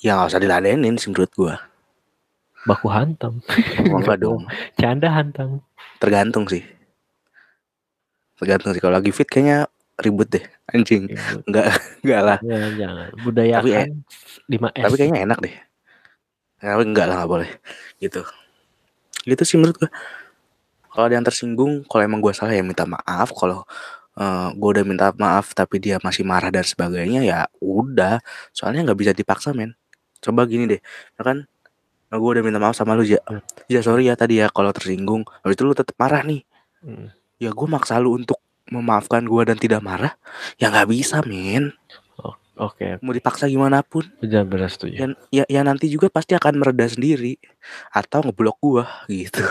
[0.00, 1.54] ya nggak usah diladenin sih menurut gue.
[2.64, 3.44] Baku hantam,
[3.76, 4.48] enggak dong.
[4.80, 5.60] canda hantam.
[6.00, 6.64] Tergantung sih.
[8.40, 8.80] Tergantung sih.
[8.80, 9.68] Kalau lagi fit kayaknya
[10.00, 10.44] ribut deh.
[10.72, 11.12] Anjing.
[11.12, 11.44] Ribut.
[11.44, 11.66] Enggak,
[12.00, 12.38] enggak lah.
[12.40, 13.88] Ya, jangan budayakan
[14.48, 14.80] 5S.
[14.80, 15.54] Tapi kayaknya enak deh.
[16.64, 17.50] Tapi enggak lah, enggak boleh.
[18.00, 18.24] Gitu.
[19.28, 19.90] Gitu sih menurut gue.
[20.88, 23.28] Kalau ada yang tersinggung, kalau emang gue salah ya minta maaf.
[23.36, 23.68] Kalau
[24.14, 28.24] eh gue udah minta maaf tapi dia masih marah dan sebagainya ya udah.
[28.56, 29.76] Soalnya nggak bisa dipaksa men.
[30.24, 30.80] Coba gini deh,
[31.20, 31.20] ya
[32.08, 32.16] kan?
[32.20, 33.04] gue udah minta maaf sama lu.
[33.04, 33.40] Hmm.
[33.68, 35.24] Ja sorry ya tadi ya kalau tersinggung.
[35.44, 36.42] Habis itu lu tetap marah nih.
[36.84, 37.08] Hmm.
[37.40, 38.38] Ya gue maksa lu untuk
[38.70, 40.14] memaafkan gue dan tidak marah.
[40.56, 41.74] Ya nggak bisa men.
[42.54, 44.06] Oke, Mau dipaksa gimana pun.
[44.22, 44.94] benar-benar setuju.
[44.94, 47.34] ya, ya, ya nanti juga pasti akan mereda sendiri
[47.90, 49.42] atau ngeblok gua gitu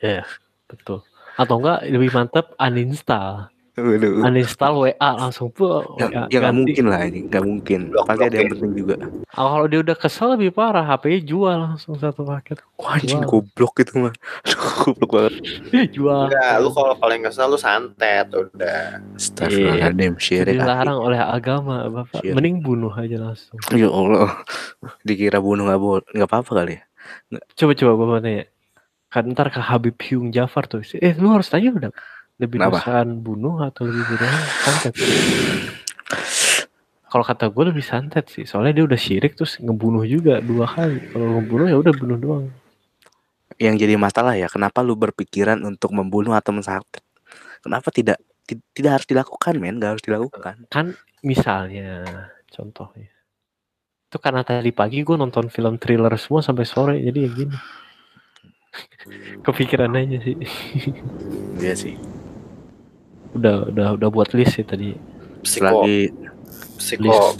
[0.00, 0.24] Ya,
[0.72, 1.04] betul.
[1.36, 3.52] Atau enggak lebih mantap uninstall.
[3.72, 4.20] Waduh.
[4.20, 8.52] Uninstall WA langsung tuh ya ya nggak mungkin lah ini nggak mungkin pasti ada yang
[8.52, 8.94] blok, penting juga
[9.32, 12.60] Ah, kalau dia udah kesel lebih parah, HP-nya jual langsung satu paket.
[12.76, 14.12] wah anjing goblok itu mah
[14.84, 15.34] goblok banget
[15.88, 16.28] jual.
[16.28, 19.00] Enggak, lu kalau paling kesel lu santet udah.
[19.16, 22.20] Astagfirullahaladzim syirik Dilarang oleh agama, Bapak.
[22.20, 22.36] Syirik.
[22.36, 23.56] Mending bunuh aja langsung.
[23.72, 24.36] ya Allah
[25.00, 26.84] dikira bunuh nggak boleh nggak apa-apa kali ya
[27.56, 28.44] Coba-coba gue mau tanya.
[29.08, 30.84] Kan ntar ke Habib Hyung Jafar tuh.
[30.96, 31.90] Eh, lu harus tanya udah.
[32.42, 32.82] Lebih Kenapa?
[32.82, 34.34] dosaan bunuh atau lebih dosaan
[34.66, 34.94] santet?
[37.06, 38.42] Kalau kata gue lebih santet sih.
[38.42, 40.98] Soalnya dia udah syirik terus ngebunuh juga dua kali.
[41.06, 42.46] Kalau ngebunuh ya udah bunuh doang.
[43.60, 47.04] yang jadi masalah ya kenapa lu berpikiran untuk membunuh atau mensantet
[47.60, 52.02] kenapa tidak ti- tidak harus dilakukan men nggak harus dilakukan Kan misalnya
[52.48, 53.12] contohnya.
[54.08, 56.96] Itu karena tadi pagi gue nonton film thriller semua sampai sore.
[56.98, 57.56] Jadi ya gini.
[59.46, 60.34] Kepikiran aja sih.
[61.60, 61.94] iya sih
[63.32, 64.92] udah udah udah buat list sih tadi.
[65.42, 66.12] Psiko, lagi
[66.78, 67.34] psiko,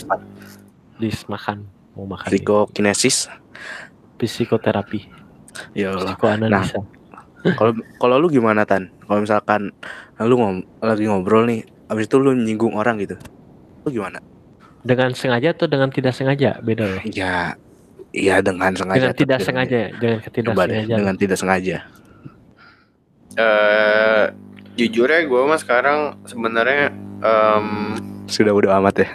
[0.98, 1.66] List makan.
[1.94, 2.26] Mau makan.
[2.26, 3.28] psikokinesis
[4.16, 5.06] Psikoterapi.
[5.74, 6.78] ya Allah Psikoanalisa.
[7.58, 9.74] kalau kalau lu gimana tan kalau misalkan
[10.16, 13.18] lu ngom lagi ngobrol nih abis itu lu nyinggung orang gitu
[13.82, 14.22] lu gimana
[14.82, 17.02] Dengan sengaja atau dengan tidak sengaja beda loh.
[17.04, 17.58] ya
[18.10, 19.88] iya dengan sengaja Dengan tidak sengaja, ya,
[20.30, 20.94] dengan deh, sengaja.
[20.96, 21.76] dengan tidak sengaja
[23.34, 24.24] eh
[24.76, 26.88] ya gue mah sekarang sebenarnya
[27.20, 27.66] em,
[28.26, 29.08] sudah udah amat ya?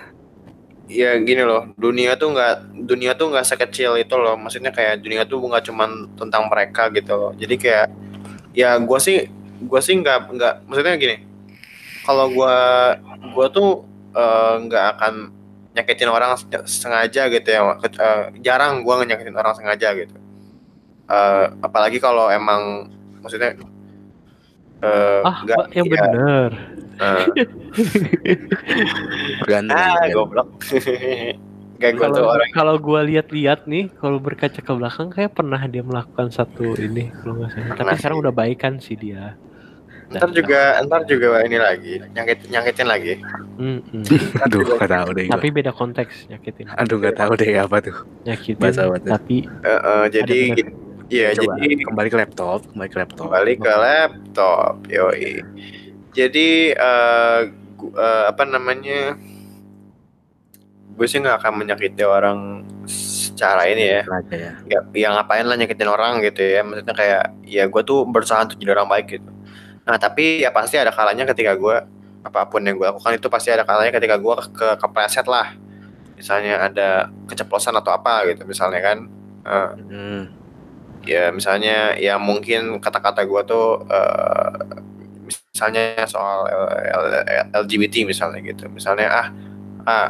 [0.88, 4.39] ya gini loh dunia tuh nggak dunia tuh nggak sekecil itu loh.
[4.39, 7.32] Maksudnya kayak dunia tuh nggak cuman tentang mereka gitu loh.
[7.36, 7.88] Jadi kayak
[8.56, 11.28] ya gue sih gue sih nggak nggak maksudnya gini.
[12.08, 12.58] Kalau gue
[13.36, 13.84] gue tuh
[14.15, 15.13] eh, nggak akan
[15.76, 17.76] nyakitin orang se- sengaja gitu ya.
[17.84, 20.15] Ke- eh, jarang gue nyakitin orang sengaja gitu.
[21.08, 22.88] Eh, apalagi kalau emang
[23.20, 23.60] maksudnya
[24.84, 26.50] eh, Ah, nggak- Pak, yang iya, bener.
[26.98, 27.26] eh,
[29.42, 30.13] tergantung ah ya.
[30.16, 30.48] goblok
[31.78, 32.26] gue Kalau
[32.58, 37.38] kalau gua lihat-lihat nih, kalau berkaca ke belakang kayak pernah dia melakukan satu ini kalau
[37.38, 37.74] nggak salah.
[37.78, 39.38] Tapi sekarang udah baikan sih dia.
[40.08, 43.13] ntar juga ntar juga ini lagi nyakit nyakitin lagi
[43.60, 44.06] Hmm, hmm.
[44.48, 45.28] aduh gak tahu deh.
[45.28, 46.66] Tapi beda konteks nyakitin.
[46.78, 48.62] aduh gak tahu deh apa tuh Nyakitin.
[48.62, 48.84] Bahasa?
[49.04, 49.38] Tapi
[49.68, 50.72] Eh, eh, jadi gini,
[51.08, 53.26] iya Coba, jadi kembali ke laptop kembali ke laptop.
[53.32, 55.41] kembali ke laptop yoi.
[56.12, 57.39] Jadi eh,
[57.78, 59.15] gu- eh, apa namanya
[60.98, 64.02] gue sih nggak akan menyakiti orang secara ini ya.
[64.02, 64.52] Aja ya.
[64.65, 66.65] Nggak ya ngapain lah nyakitin orang gitu ya.
[66.65, 69.30] Maksudnya kayak ya gue tuh berusaha untuk jadi orang baik gitu.
[69.86, 71.76] Nah tapi ya pasti ada kalanya ketika gue
[72.26, 75.54] apa pun yang gue lakukan itu pasti ada kalanya ketika gue ke kepleset lah.
[76.17, 78.98] Misalnya ada keceplosan atau apa gitu misalnya kan.
[79.46, 80.34] Hmm.
[81.08, 84.52] Ya misalnya ya mungkin kata-kata gue tuh eh,
[85.28, 86.72] misalnya soal L-
[87.26, 88.67] L- LGBT misalnya gitu.
[88.70, 89.28] Misalnya ah
[89.88, 90.08] ah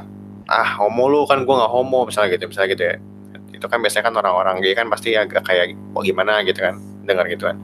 [0.49, 2.95] ah homo lu kan gue nggak homo misalnya gitu misalnya gitu ya.
[3.53, 6.41] Itu kan biasanya kan orang-orang gay kan pasti agak kayak oh gimana?
[6.43, 6.75] gitu kan
[7.07, 7.57] dengar gitu kan.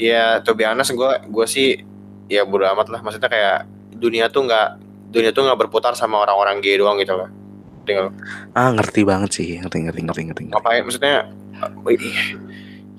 [0.00, 1.82] Ya to be honest gue gue sih
[2.30, 3.00] ya bodo amat lah.
[3.02, 3.58] Maksudnya kayak
[4.00, 4.68] dunia tuh nggak
[5.10, 7.28] dunia tuh nggak berputar sama orang-orang gay doang gitu loh.
[7.84, 8.14] Tinggal
[8.56, 10.54] ah ngerti banget sih ngerti ngerti ngerti ngerti, ngerti.
[10.56, 10.82] ngapain?
[10.86, 11.28] Maksudnya
[11.92, 12.16] ih,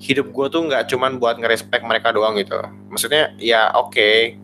[0.02, 2.58] hidup gue tuh nggak cuman buat ngerespek mereka doang gitu.
[2.90, 4.34] Maksudnya ya oke.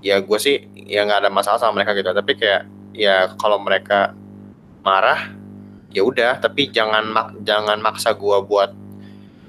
[0.00, 2.14] Ya gue sih ya nggak ada masalah sama mereka gitu.
[2.14, 2.62] Tapi kayak
[2.94, 4.14] ya kalau mereka
[4.86, 5.34] marah
[5.90, 6.38] ya udah.
[6.38, 8.70] Tapi jangan mak jangan maksa gue buat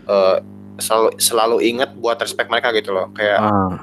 [0.09, 0.37] eh,
[0.81, 3.13] selalu selalu inget buat respect mereka gitu loh.
[3.13, 3.77] Kayak ah.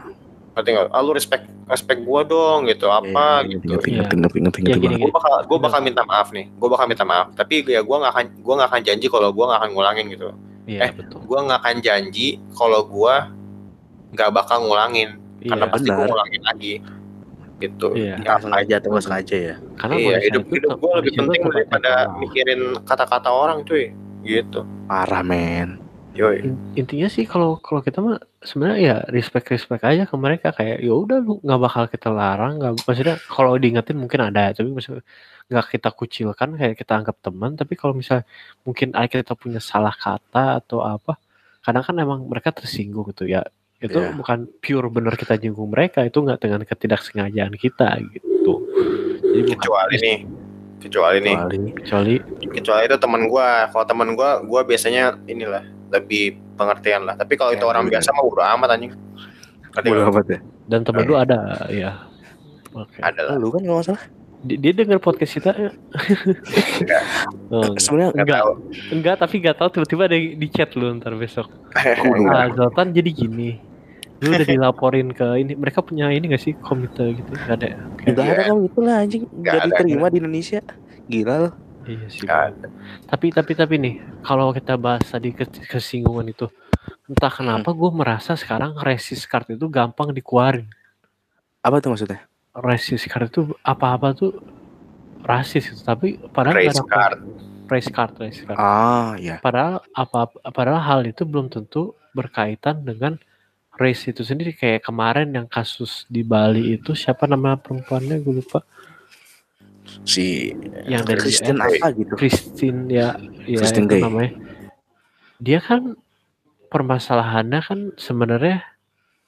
[0.58, 0.90] ngerti nggak?
[0.90, 2.90] Ah lu respect respect gua dong gitu.
[2.90, 3.78] Apa Iya, gitu.
[3.86, 4.02] Iya.
[4.10, 5.02] ngerti ngerti ngerti Ya, ngerti gini, banget.
[5.06, 6.46] gue bakal gue bakal minta maaf nih.
[6.58, 7.26] Gue bakal minta maaf.
[7.38, 10.34] Tapi ya gue nggak akan gue nggak akan janji kalau gue nggak akan ngulangin gitu
[10.68, 11.18] Iya, Eh, betul.
[11.24, 13.14] gue nggak akan janji kalau gue
[14.10, 16.08] nggak bakal ngulangin Iya, karena pasti gue benar.
[16.08, 16.74] ngulangin lagi.
[17.58, 17.86] Gitu.
[17.92, 18.06] Iya.
[18.06, 19.54] Ya, Entah sengaja atau nggak sengaja ya.
[19.74, 23.90] karena iya hidup itu hidup gue lebih penting daripada mikirin kata-kata orang cuy.
[24.22, 24.60] Gitu.
[24.86, 25.80] Parah men.
[26.12, 26.42] Yoi.
[26.42, 30.50] In- intinya sih kalau kalau kita mah sebenarnya ya respect respect aja ke mereka.
[30.50, 34.68] Kayak ya udah lu nggak bakal kita larang nggak maksudnya kalau diingetin mungkin ada tapi
[34.68, 35.02] maksudnya
[35.48, 38.28] nggak kita kucilkan kayak kita anggap teman tapi kalau misalnya
[38.62, 41.16] mungkin kita punya salah kata atau apa
[41.64, 43.42] kadang kan emang mereka tersinggung gitu ya.
[43.78, 44.10] Itu Iya.
[44.12, 48.66] bukan pure bener kita nyinggung mereka itu nggak dengan ketidaksengajaan kita gitu.
[49.24, 50.18] Jadi bukan kecuali nih
[50.78, 51.36] kecuali nih.
[51.36, 52.14] Kecuali kecuali.
[52.52, 57.14] Kecuali itu teman gue kalau teman gue gue biasanya inilah lebih pengertian lah.
[57.16, 57.98] Tapi kalau itu Ya, orang bener.
[58.02, 58.92] biasa mah udah amat anjing.
[59.78, 60.10] Nggak?
[60.10, 60.38] amat ya?
[60.68, 61.38] Dan temen lu ada
[61.70, 61.92] ya?
[62.74, 62.98] Oke.
[63.00, 63.34] Ada lah.
[63.38, 64.04] Lu kan kalau nggak salah
[64.40, 65.70] dia, dia denger podcast kita ya?
[66.82, 67.02] Enggak.
[67.48, 68.40] Oh, sebenarnya nggak Enggak.
[68.44, 68.52] tahu
[68.92, 71.48] Enggak, tapi gak tahu tiba-tiba ada di chat lu ntar besok.
[71.72, 72.36] Enggak.
[72.38, 73.56] Ah, Zoltan jadi gini.
[74.20, 75.56] Lu udah dilaporin ke ini.
[75.56, 77.30] Mereka punya ini gak sih komite gitu?
[77.32, 77.66] Gak ada.
[77.72, 77.78] ya?
[77.88, 78.04] Oke.
[78.12, 80.60] nggak ada kan gitu lah anjing Nggak nggak ada, diterima di Indonesia
[81.08, 81.54] gila loh
[81.88, 82.28] Iya sih.
[83.08, 86.44] Tapi tapi tapi nih, kalau kita bahas tadi kes- kesinggungan itu,
[87.08, 90.68] entah kenapa gue merasa sekarang resist card itu gampang dikeluarin.
[91.58, 92.27] apa tuh maksudnya
[92.64, 94.32] Resist card itu apa-apa tuh
[95.22, 95.82] rasis itu.
[95.82, 97.18] Tapi padahal Race card.
[97.68, 98.56] race card, race card.
[98.56, 103.20] ah ya padahal apa padahal hal itu belum tentu berkaitan dengan
[103.78, 104.56] race itu sendiri.
[104.56, 108.18] Kayak kemarin yang kasus di Bali itu siapa nama perempuannya?
[108.24, 108.64] Gue lupa.
[110.04, 110.52] Si
[110.84, 112.12] yang dari Kristen apa gitu?
[112.18, 113.16] Christine ya
[113.46, 114.32] ya itu namanya.
[115.38, 115.94] Dia kan
[116.68, 118.64] permasalahannya kan sebenarnya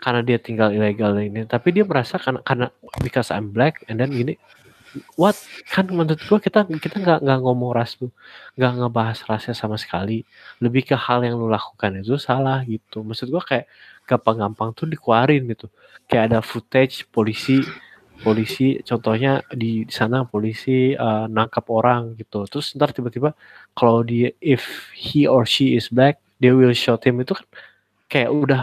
[0.01, 2.67] karena dia tinggal ilegal ini tapi dia merasa karena karena
[3.05, 4.41] because I'm black and then gini
[5.15, 5.37] what?
[5.71, 8.11] Kan menurut gua kita kita nggak nggak ngomong ras lu
[8.59, 10.27] nggak ngebahas rasnya sama sekali.
[10.59, 13.07] Lebih ke hal yang lu lakukan itu salah gitu.
[13.07, 13.71] Maksud gua kayak
[14.09, 15.71] gampang-gampang tuh dikeluarin gitu.
[16.11, 17.63] Kayak ada footage polisi
[18.21, 22.45] polisi contohnya di sana polisi eh, nangkap orang gitu.
[22.51, 23.33] Terus ntar tiba-tiba
[23.79, 27.23] kalau dia if he or she is black they will shoot him.
[27.23, 27.47] Itu kan
[28.11, 28.61] kayak udah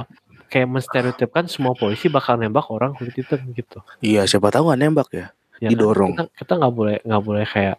[0.47, 5.09] kayak menstereotipkan semua polisi bakal nembak orang kulit hitam gitu iya siapa tahu nggak nembak
[5.11, 5.71] ya ya kan?
[5.73, 6.11] Didorong.
[6.13, 7.77] kita kita nggak boleh nggak boleh kayak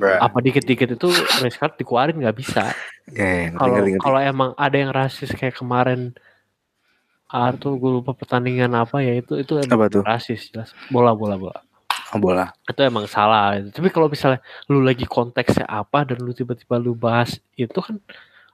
[0.00, 0.18] Bruh.
[0.20, 1.08] apa dikit-dikit itu
[1.40, 2.72] race card dikeluarin nggak bisa
[3.10, 3.90] ngerti, kalau ngerti.
[4.00, 6.12] kalau emang ada yang rasis kayak kemarin
[7.30, 11.14] ah tuh gue lupa pertandingan apa ya itu itu emang apa tuh rasis jelas bola
[11.14, 11.60] bola bola
[12.12, 13.70] oh, bola itu emang salah gitu.
[13.80, 18.02] tapi kalau misalnya lu lagi konteksnya apa dan lu tiba-tiba lu bahas itu kan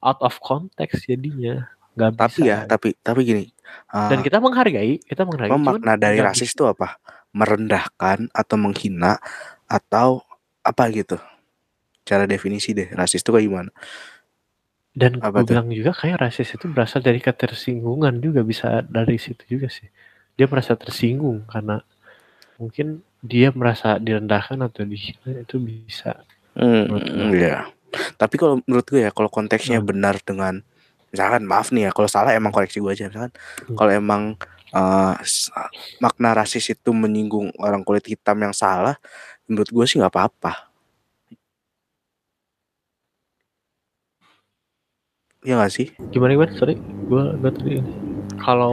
[0.04, 1.66] out of context jadinya
[1.96, 3.44] bisa tapi ya tapi tapi gini
[3.92, 6.98] ah, dan kita menghargai kita menghargai makna dari rasis itu apa?
[7.36, 9.20] Merendahkan atau menghina
[9.68, 10.24] atau
[10.64, 11.18] apa gitu?
[12.06, 13.70] Cara definisi deh, rasis itu kayak gimana?
[14.96, 15.60] dan Apa gue tuh?
[15.60, 19.88] bilang juga kayak rasis itu berasal dari ketersinggungan juga bisa dari situ juga sih
[20.36, 21.76] dia merasa tersinggung karena
[22.60, 22.86] mungkin
[23.32, 26.12] dia merasa direndahkan atau dihina itu bisa
[26.56, 26.88] Hmm,
[27.36, 27.68] iya.
[28.20, 29.88] Tapi kalau menurut gue ya, kalau konteksnya Hmm.
[29.90, 30.64] benar dengan
[31.16, 33.32] misalkan maaf nih ya, kalau salah emang koreksi gue aja misalkan
[33.64, 33.76] Hmm.
[33.78, 34.22] kalau emang
[35.24, 35.48] s-
[35.98, 39.00] makna rasis itu menyinggung orang kulit hitam yang salah,
[39.48, 40.68] menurut gue sih nggak apa-apa.
[45.46, 45.86] Iya gak sih?
[46.12, 46.74] gimana gimana sorry
[47.08, 47.92] gue gue tadi ini.
[48.36, 48.72] kalau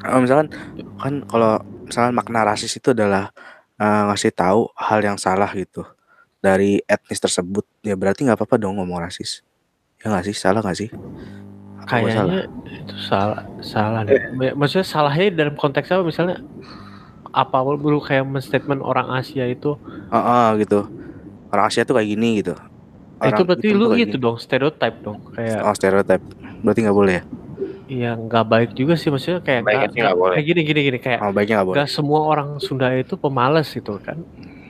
[0.00, 0.48] Eh, misalkan
[0.96, 3.28] kan kalau misalkan makna rasis itu adalah
[3.76, 5.84] eh, ngasih tahu hal yang salah gitu
[6.40, 9.44] dari etnis tersebut ya berarti nggak apa-apa dong ngomong rasis
[10.00, 10.34] ya nggak sih?
[10.36, 10.88] Salah nggak sih?
[11.80, 12.34] Apa gua salah?
[12.34, 12.40] kayaknya
[12.80, 14.20] itu salah salah deh.
[14.38, 16.02] Ma- maksudnya salahnya dalam konteks apa?
[16.06, 16.36] Misalnya
[17.30, 19.78] apa lu kayak menstatement orang Asia itu
[20.10, 20.80] Heeh, gitu.
[21.50, 22.54] Orang Asia tuh kayak gini gitu.
[23.20, 24.22] Itu Orang berarti hitam lu itu gini.
[24.24, 26.24] dong stereotype dong kayak oh stereotype.
[26.64, 27.22] Berarti nggak boleh ya?
[27.90, 29.08] Iya nggak baik juga sih.
[29.12, 30.34] Maksudnya kayak Baiknya sih nggak boleh.
[30.36, 31.76] kayak gini gini gini kayak oh baiknya nggak boleh.
[31.78, 34.18] nggak semua orang Sunda itu pemalas gitu kan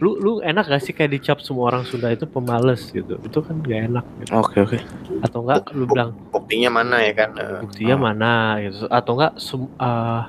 [0.00, 3.20] lu lu enak gak sih kayak dicap semua orang Sunda itu pemalas gitu?
[3.20, 4.32] Itu kan gak enak gitu.
[4.32, 4.78] oke oke.
[5.20, 6.16] Atau enggak lu bilang?
[6.30, 7.30] buktinya mana ya kan?
[7.34, 8.02] Eh, buktinya Oh.
[8.02, 8.88] mana gitu.
[8.88, 10.22] Atau enggak eh,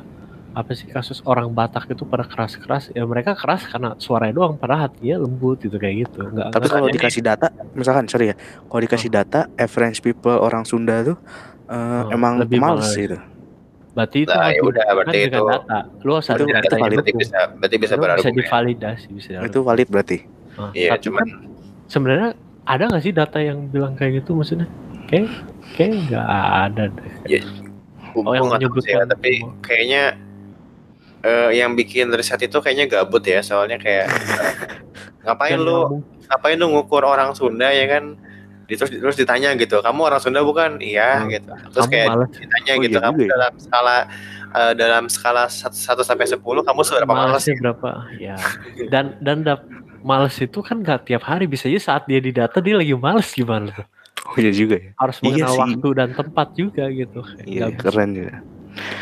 [0.51, 2.91] apa sih kasus orang Batak itu pada keras-keras?
[2.91, 6.19] Ya mereka keras karena suaranya doang padahal hatinya lembut gitu kayak gitu.
[6.21, 8.35] Enggak tapi enggak- kalau dikasih data misalkan sorry ya.
[8.61, 11.15] Kalau dikasih data average people orang Sunda tuh
[11.65, 12.91] eh, Oh, emang lebih males.
[12.91, 13.15] gitu
[13.91, 15.79] berarti itu Nah, ya udah, berarti dengan itu- data.
[16.01, 16.95] Lu harus ada itu- data valid.
[16.95, 20.17] berarti bisa berarti bisa Lu bisa divalidasi bisa itu valid berarti.
[20.55, 21.29] Ah, Iya, tapi cuman kan
[21.85, 22.29] sebenarnya
[22.63, 24.67] ada nggak sih data yang bilang kayak gitu maksudnya?
[25.05, 25.27] Kayak
[25.73, 26.27] kayak nggak
[26.63, 27.11] ada deh.
[27.27, 27.39] Ya,
[28.11, 29.31] Oh, yang sih ya, menyebutkan tapi
[29.61, 30.03] kayaknya
[31.21, 34.07] eh, yang bikin riset itu kayaknya gabut ya soalnya kayak
[35.23, 38.19] ngapain Dan lu ngapain lu ngukur orang Sunda ya kan
[38.73, 41.29] terus terus ditanya gitu kamu orang Sunda bukan iya Hmm.
[41.29, 43.31] gitu terus Kamu kayak males ditanya Oh, gitu iya kamu juga ya.
[43.31, 43.95] dalam skala
[44.51, 48.35] eh, dalam skala 1 sampai 10 kamu seberapa malas malesnya berapa ya
[48.87, 49.61] dan dan dap,
[50.01, 53.29] males itu kan nggak tiap hari bisa aja saat dia di data dia lagi males
[53.29, 53.87] gimana tuh
[54.21, 54.93] Oh iya juga ya.
[54.95, 55.61] harus Iya mengenal sih.
[55.61, 58.37] waktu dan tempat juga gitu Iya, keren juga.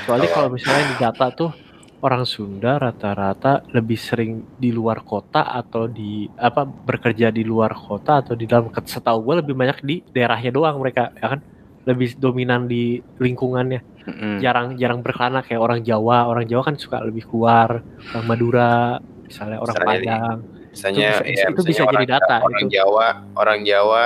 [0.03, 1.51] soalnya kalau misalnya di data tuh
[1.99, 8.23] orang Sunda rata-rata lebih sering di luar kota atau di apa bekerja di luar kota
[8.23, 11.39] atau di dalam setahu gue lebih banyak di daerahnya doang mereka ya kan?
[11.83, 13.81] Lebih dominan di lingkungannya.
[14.39, 16.25] Jarang jarang berkelana kayak orang Jawa.
[16.25, 20.37] Orang Jawa kan suka lebih keluar orang Madura misalnya orang Misalnya di- Padang.
[20.69, 22.71] misalnya Itu bisa- ya itu misalnya bisa orang, jadi data, orang itu.
[22.73, 24.03] Jawa orang Jawa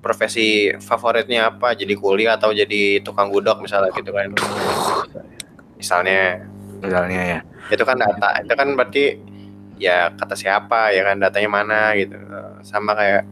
[0.00, 0.46] profesi
[0.80, 1.68] favoritnya apa?
[1.76, 4.32] Jadi kuli atau jadi tukang gudok misalnya gitu kan?
[5.76, 6.46] Misalnya
[6.80, 7.40] Misalnya ya.
[7.70, 9.04] itu kan data itu kan berarti
[9.78, 12.16] ya kata siapa ya kan datanya mana gitu.
[12.64, 13.24] Sama kayak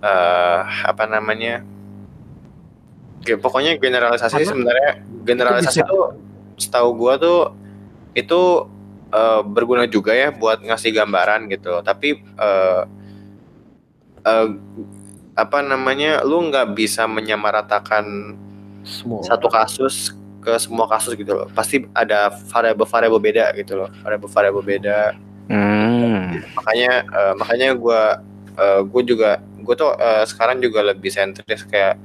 [0.00, 1.62] eh apa namanya
[3.20, 5.98] Ya, pokoknya generalisasi sebenarnya generalisasi itu
[6.56, 7.52] setahu gua tuh
[8.16, 8.64] itu
[9.12, 11.84] eh, berguna juga ya buat ngasih gambaran gitu.
[11.84, 12.82] Tapi eh,
[14.24, 14.48] eh,
[15.36, 18.36] apa namanya lu nggak bisa menyamaratakan
[18.88, 19.20] semua.
[19.20, 21.46] satu kasus ke semua kasus gitu loh.
[21.52, 23.88] Pasti ada variabel-variabel beda gitu loh.
[24.02, 25.00] Variabel-variabel beda.
[25.50, 26.38] Hmm.
[26.54, 28.02] makanya eh, makanya gue
[28.86, 31.98] gue juga gue tuh eh, sekarang juga lebih sentris kayak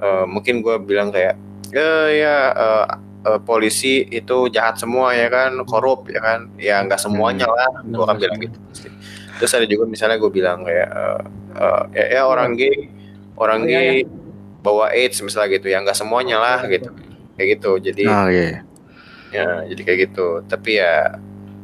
[0.00, 1.36] eh, mungkin gue bilang kayak
[1.76, 2.84] eh, ya eh,
[3.28, 6.40] eh, polisi itu jahat semua ya kan korup ya kan.
[6.56, 7.84] Ya nggak semuanya lah.
[7.84, 8.88] Gue kan bilang gitu pasti.
[9.40, 11.20] terus ada juga misalnya gue bilang kayak eh,
[11.60, 12.88] eh, ya, ya orang gay
[13.40, 14.08] orang Oh, iya, gay
[14.60, 15.68] bawa AIDS misalnya gitu.
[15.68, 16.88] Ya nggak semuanya lah gitu
[17.40, 18.60] kayak gitu jadi Oh iya.
[19.32, 21.16] ya jadi kayak gitu tapi ya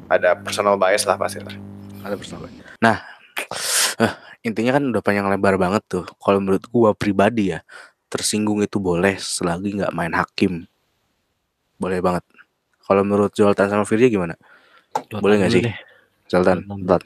[0.08, 1.52] ada personal bias lah pasti lah
[2.06, 2.46] Ada bersama.
[2.78, 3.02] Nah,
[3.98, 4.12] eh,
[4.46, 6.04] intinya kan udah panjang lebar banget tuh.
[6.22, 7.66] Kalau menurut gua pribadi ya,
[8.06, 10.70] tersinggung itu boleh selagi nggak main hakim.
[11.82, 12.22] Boleh banget.
[12.86, 14.38] Kalau menurut Zoltan sama Firja gimana?
[15.10, 15.66] boleh nggak sih?
[15.66, 15.74] deh.
[16.30, 16.78] Sultan, Sultan.
[16.78, 17.02] Sultan,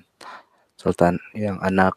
[0.76, 1.96] Sultan yang anak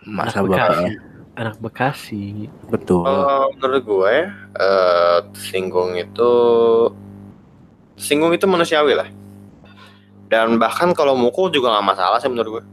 [0.00, 0.96] masa bapaknya.
[1.40, 3.08] Anak Bekasi Betul.
[3.08, 4.28] Kalau menurut gue ya,
[4.60, 6.32] eh, singgung itu
[7.96, 9.08] singgung itu manusiawi lah.
[10.28, 12.64] Dan bahkan kalau mukul juga nggak masalah sih menurut gue.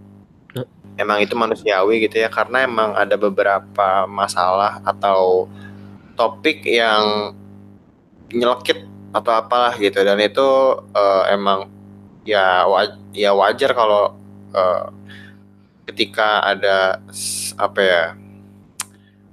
[0.60, 0.68] Eh.
[1.00, 5.48] Emang itu manusiawi gitu ya, karena emang ada beberapa masalah atau
[6.20, 7.34] topik yang
[8.36, 8.84] nyelekit
[9.16, 10.04] atau apalah gitu.
[10.04, 10.48] Dan itu
[10.92, 11.72] eh, emang
[12.28, 14.12] ya wa- ya wajar kalau
[14.52, 14.86] eh,
[15.88, 17.00] ketika ada
[17.58, 18.04] apa ya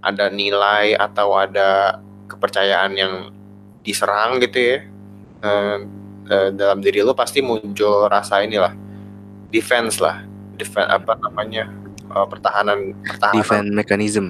[0.05, 1.99] ada nilai atau ada
[2.29, 3.15] kepercayaan yang
[3.81, 4.79] diserang gitu ya
[5.45, 5.77] eh,
[6.29, 8.73] eh, dalam diri lo pasti muncul rasa inilah
[9.49, 10.25] defense lah
[10.61, 11.73] defense apa namanya
[12.13, 14.27] eh, pertahanan pertahanan Defense mechanism.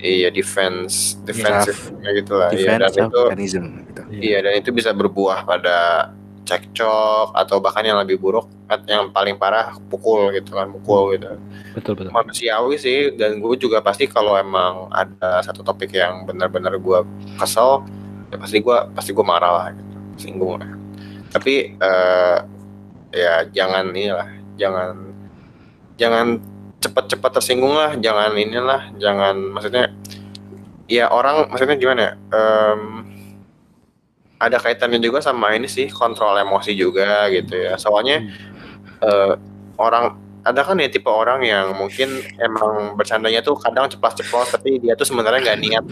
[0.00, 3.64] iya defense defensive gitu lah iya, Defense dan itu mechanism.
[3.88, 4.02] Gitu.
[4.20, 5.76] iya dan itu bisa berbuah pada
[6.50, 8.50] cekcok atau bahkan yang lebih buruk
[8.90, 11.38] yang paling parah pukul gitu kan pukul gitu.
[11.78, 12.10] Betul betul.
[12.10, 16.98] Manusiawi sih dan gue juga pasti kalau emang ada satu topik yang benar-benar gue
[17.38, 17.86] kesel
[18.34, 20.70] ya pasti gue pasti gue marah lah gitu singgung lah.
[21.30, 22.38] Tapi eh,
[23.14, 24.28] ya jangan inilah
[24.58, 24.90] jangan
[25.94, 26.26] jangan
[26.80, 29.92] cepat-cepat tersinggung lah jangan inilah jangan maksudnya
[30.90, 32.80] ya orang maksudnya gimana ya Em,
[34.40, 37.76] ada kaitannya juga sama ini sih kontrol emosi juga gitu ya.
[37.76, 38.24] Soalnya
[39.04, 39.32] eh,
[39.76, 44.96] orang ada kan ya tipe orang yang mungkin emang bercandanya tuh kadang ceplas-ceplos tapi dia
[44.96, 45.84] tuh sebenarnya nggak niat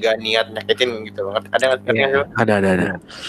[0.00, 1.36] nggak niat nyakitin gitu loh.
[1.36, 2.24] Ada nggak Iya.
[2.34, 2.86] Ada ada ada.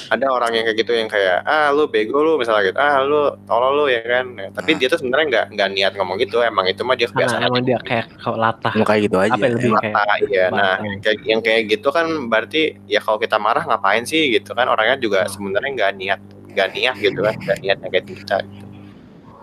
[0.07, 3.22] ada orang yang kayak gitu yang kayak ah lu bego lu misalnya gitu ah lu
[3.43, 4.78] tolol lu ya kan Ya, tapi Nah.
[4.78, 7.57] dia tuh sebenarnya nggak nggak niat ngomong gitu emang itu mah dia karena kebiasaan emang
[7.57, 7.67] aja.
[7.67, 9.32] dia kayak kalau latah Mau kayak gitu aja.
[9.32, 10.97] apa yang lebih Emang kayak Ah, iya nah Bang.
[10.99, 14.95] kayak yang kayak gitu kan berarti ya kalau kita marah ngapain sih gitu kan orangnya
[14.97, 15.32] juga Hmm.
[15.32, 16.19] sebenarnya nggak niat
[16.49, 18.65] nggak niat gitu kan nggak niat nyakitin kita gitu.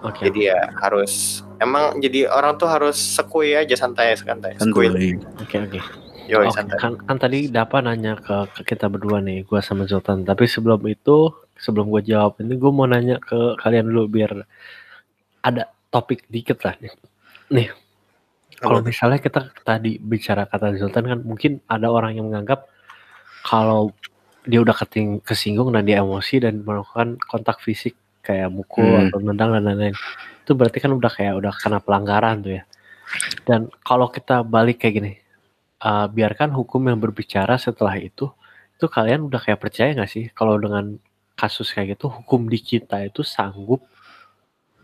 [0.01, 1.13] oke jadi ya harus
[1.57, 5.11] emang jadi orang tuh harus sekui aja santai santai sekui Santuy.
[5.39, 9.65] oke oke Oke, santai kan, kan tadi Dapa nanya ke, ke kita berdua nih, gua
[9.65, 10.23] sama Zoltan.
[10.29, 14.45] Tapi sebelum itu, sebelum gue jawab ini, gue mau nanya ke kalian dulu biar
[15.41, 16.93] ada topik dikit lah nih.
[17.49, 17.69] Nih,
[18.61, 22.69] kalau misalnya kita tadi bicara kata Zoltan kan mungkin ada orang yang menganggap
[23.47, 23.95] kalau
[24.45, 29.09] dia udah keting, kesinggung dan dia emosi dan melakukan kontak fisik kayak mukul Hmm.
[29.09, 29.97] atau nendang dan lain-lain.
[30.45, 32.63] Itu berarti kan udah kayak udah kena pelanggaran tuh ya.
[33.49, 35.13] Dan kalau kita balik kayak gini,
[35.83, 38.31] uh, biarkan hukum yang berbicara setelah itu,
[38.79, 40.25] itu kalian udah kayak percaya nggak sih?
[40.35, 40.99] Kalau dengan
[41.39, 43.87] kasus kayak gitu hukum di kita itu sanggup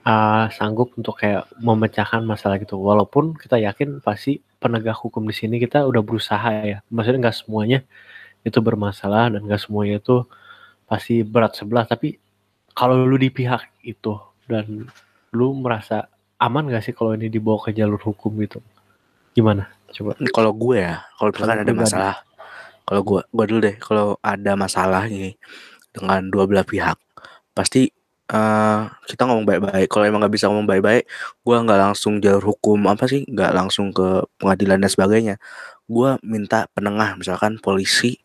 [0.07, 2.79] uh, sanggup untuk kayak memecahkan masalah gitu.
[2.79, 6.79] Walaupun kita yakin pasti penegak hukum di sini kita udah berusaha ya.
[6.93, 7.81] Maksudnya nggak semuanya
[8.47, 10.23] itu bermasalah dan nggak semuanya itu
[10.87, 11.89] pasti berat sebelah.
[11.89, 12.21] Tapi
[12.77, 14.87] kalau lu di pihak itu dan
[15.35, 16.07] lu merasa
[16.39, 18.61] aman gak sih kalau ini dibawa ke jalur hukum gitu
[19.35, 22.15] gimana coba Kalau gue ya, kalau misalkan ada masalah,
[22.83, 25.39] kalau gue, gue dulu deh, kalau ada masalah nih
[25.95, 26.99] dengan dua belah pihak,
[27.55, 29.87] pasti eh kita ngomong baik-baik.
[29.87, 31.05] Kalau emang nggak bisa ngomong baik-baik,
[31.45, 35.37] gue nggak langsung jalur hukum apa sih, nggak langsung ke pengadilan dan sebagainya.
[35.87, 38.17] Gue minta penengah, misalkan polisi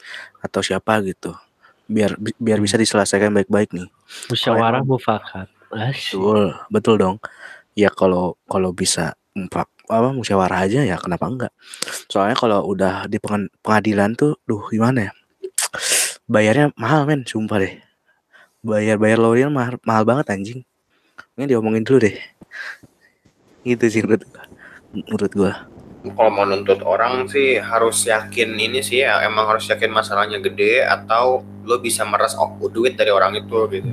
[0.42, 1.36] atau siapa gitu,
[1.86, 3.86] biar bi- biar bisa diselesaikan baik-baik nih.
[4.32, 5.48] musyawarah mufakat.
[5.70, 7.18] Betul, betul dong.
[7.78, 11.54] Ya kalau kalau bisa empat apa musyawarah aja ya kenapa enggak?
[12.06, 13.18] Soalnya kalau udah di
[13.66, 15.12] pengadilan tuh, duh gimana ya?
[16.30, 17.74] Bayarnya mahal men, sumpah deh.
[18.62, 20.62] Bayar bayar lawyer mahal, mahal banget anjing.
[21.34, 22.16] Ini diomongin dulu deh.
[23.66, 24.44] Gitu sih menurut gua.
[24.90, 25.54] menurut gua.
[26.16, 30.88] Kalau mau nuntut orang sih harus yakin ini sih ya emang harus yakin masalahnya gede
[30.88, 33.92] atau lo bisa meres oh, duit dari orang itu gitu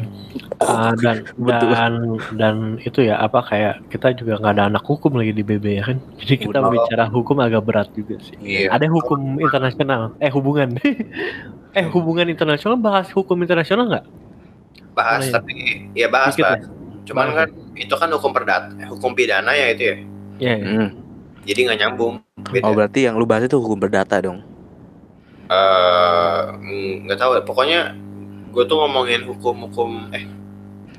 [0.57, 1.69] Ah, dan Betul.
[1.69, 1.93] dan
[2.41, 5.85] dan itu ya apa kayak kita juga nggak ada anak hukum lagi di BB ya
[5.85, 6.73] kan jadi kita Betul.
[6.81, 8.73] bicara hukum agak berat juga sih Iya.
[8.73, 10.81] ada hukum internasional eh hubungan
[11.77, 14.07] eh hubungan internasional bahas hukum internasional nggak
[14.97, 15.35] bahas Oh, iya.
[15.37, 15.53] tapi
[15.93, 16.65] ya bahas Dikit bahas
[17.05, 19.97] cuman Bahas kan itu kan hukum perdata hukum pidana ya itu ya
[20.41, 20.65] ya ya.
[20.65, 20.89] Hmm.
[21.47, 24.43] Jadi nggak nyambung beda Oh berarti yang lu bahas itu hukum perdata dong.
[25.47, 27.81] Eh, mm, nggak tahu ya pokoknya
[28.51, 30.27] gue tuh ngomongin hukum-hukum eh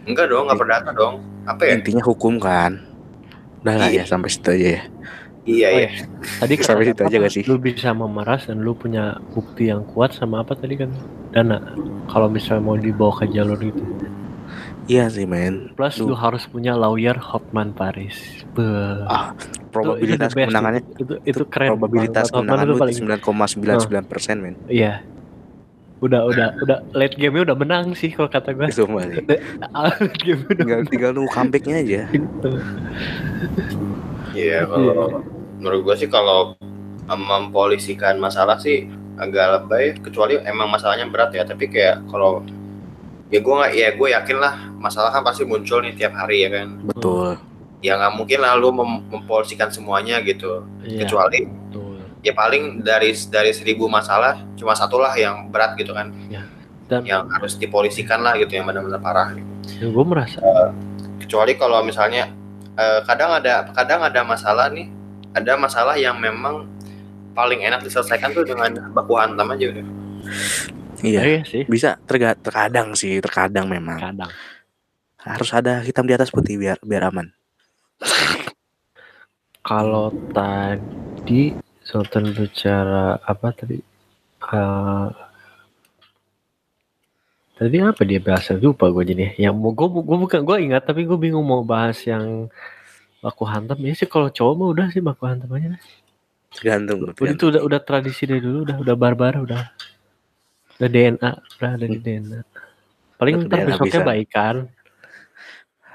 [0.07, 2.79] enggak dong nggak perdata dong apa ya Intinya hukum kan.
[3.59, 4.07] Udah lah Iya.
[4.07, 4.81] ya sampai situ aja ya.
[5.43, 5.89] iya Oh, iya
[6.39, 7.43] tadi Sampai situ aja gak sih?
[7.43, 10.91] lu bisa memeras dan lu punya bukti yang kuat sama apa tadi kan
[11.31, 11.59] dana
[12.07, 13.83] kalau misalnya mau dibawa ke jalur itu
[14.87, 15.75] Iya sih men.
[15.75, 19.03] plus Lu- lu harus punya lawyer Hotman Paris Beuh.
[19.03, 19.35] Ah,
[19.83, 21.69] probabilitas itu best, kemenangannya itu, itu, itu keren.
[21.75, 22.95] probabilitas kemenangan itu lu paling
[24.01, 24.55] 9,99 persen men.
[24.71, 25.05] iya.
[25.97, 29.17] Udah udah udah late game-nya udah menang sih kalau kata gue Sumpah sih.
[29.97, 32.01] late game udah Tinggal tinggal nunggu comebacknya aja.
[34.37, 35.25] iya kalau
[35.57, 36.53] menurut gue sih kalau
[37.09, 38.85] mempolisikan masalah sih
[39.17, 41.41] agak lebay kecuali emang masalahnya berat ya.
[41.41, 42.45] Tapi kayak kalau
[43.33, 46.49] ya gue nggak ya gue yakin lah masalah kan pasti muncul nih tiap hari ya
[46.61, 46.77] kan.
[46.85, 47.41] Betul.
[47.79, 52.01] Ya nggak mungkin lah lu mem- mempolisikan semuanya gitu Iya, kecuali betul.
[52.19, 56.09] ya paling dari dari seribu masalah cuma satu lah yang berat gitu kan
[56.87, 59.45] dan yang harus dipolisikan lah gitu yang benar-benar parah gitu.
[59.77, 60.39] yang gue merasa
[61.17, 62.31] kecuali kalau misalnya
[62.73, 64.87] eh, kadang ada kadang ada masalah nih
[65.31, 66.65] ada masalah yang memang
[67.31, 69.85] paling enak diselesaikan tuh dengan baku hantam aja udah
[70.97, 71.21] Iya.
[71.21, 74.01] iya sih Bisa terga terkadang sih, terkadang memang.
[74.01, 74.33] kadang
[75.21, 77.29] Harus ada hitam di atas putih biar biar aman.
[79.67, 83.79] Kalau tadi Sultan bicara apa tadi?
[84.47, 85.07] Eh,
[87.55, 88.55] tadi apa dia bahasa?
[88.59, 89.35] Lupa gue jadi.
[89.39, 92.51] Yang mau gue gue bukan gue ingat tapi gue bingung mau bahas yang
[93.23, 93.79] baku hantam.
[93.83, 95.79] Ya sih kalau cowok mah udah sih baku hantam aja
[96.47, 97.11] Tergantung.
[97.11, 99.63] udah itu udah udah tradisi dari dulu udah udah barbar udah.
[100.77, 102.41] Udah DNA udah ada di DNA
[103.17, 104.07] paling ntar besoknya bisa.
[104.07, 104.55] baikan.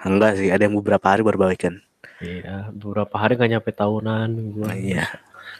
[0.02, 1.78] Enggak sih, ada yang beberapa hari baru balikan.
[2.22, 5.04] Iya beberapa hari nggak nyampe tahunan gua Nah, iya.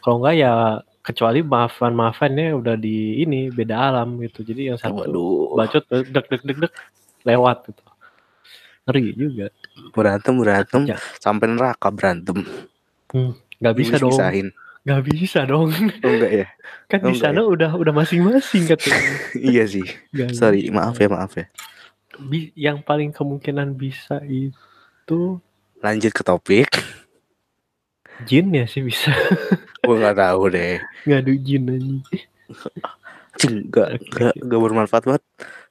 [0.01, 0.53] kalau enggak ya
[1.01, 5.59] kecuali maafan maafannya udah di ini beda alam gitu jadi yang satu Waduh.
[5.59, 6.73] bacot dek dek dek dek
[7.23, 7.83] lewat gitu
[8.83, 9.47] ngeri juga
[9.91, 10.99] Berantem berantem Ya.
[11.17, 12.43] sampai neraka berantem.
[13.59, 14.49] nggak bisa dong Pisahin.
[14.83, 15.71] nggak bisa dong
[16.03, 16.47] Oh enggak ya?
[16.87, 18.99] kan Oh, di sana udah udah masing-masing katanya
[19.51, 19.87] iya sih.
[20.11, 20.75] Nggak Sorry, bisa.
[20.75, 21.47] maaf ya, maaf ya.
[22.21, 25.39] Bi- yang paling kemungkinan bisa itu
[25.83, 26.71] Lanjut ke topik.
[28.23, 29.11] jin ya sih bisa
[29.83, 30.79] Gue nggak tahu deh.
[31.03, 31.99] ngadu jin aja
[33.33, 34.13] Cing, gak, Oke.
[34.13, 35.23] gak, gak bermanfaat banget.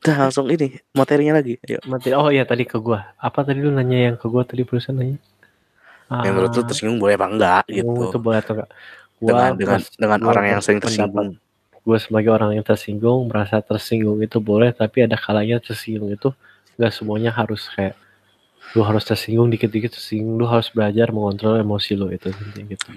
[0.01, 1.61] Udah langsung ini materinya lagi.
[1.61, 1.77] Ayo.
[1.85, 4.97] mati oh iya tadi ke gua apa tadi lu nanya yang ke gua tadi perusahaan
[4.97, 5.21] nanya
[6.11, 8.17] Yang menurut lu Ah, tersinggung boleh apa enggak oh, itu gitu.
[8.19, 8.69] boleh atau enggak
[9.15, 11.29] gua Dengan dengan dengan gua orang yang sering tersinggung.
[11.81, 16.29] gue sebagai orang yang tersinggung merasa tersinggung itu boleh tapi ada kalanya tersinggung itu
[16.77, 17.97] nggak semuanya harus kayak
[18.71, 20.39] lu harus tersinggung dikit-dikit tersinggung.
[20.39, 22.87] Lu harus belajar mengontrol emosi lu itu gitu.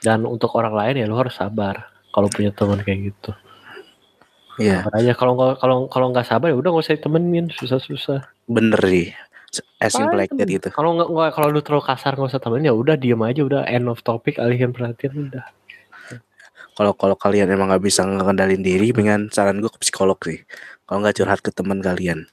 [0.00, 3.32] Dan untuk orang lain ya lu harus sabar kalau punya teman kayak gitu.
[4.60, 5.12] Iya, aja.
[5.16, 7.46] Kalau kalau kalau nggak sabar ya udah nggak usah ditemenin.
[7.50, 8.30] Susah-susah.
[8.46, 9.08] Bener sih.
[9.82, 10.70] As simple like that gitu.
[10.70, 13.42] kalau nggak kalau lu terlalu kasar nggak usah temenin ya udah diem aja.
[13.42, 15.44] Udah end of topic alihin perhatian udah.
[16.78, 20.40] Kalau kalau kalian emang nggak bisa ngendalin diri pengen saran gue ke psikolog sih.
[20.86, 22.30] Kalau nggak curhat ke teman kalian.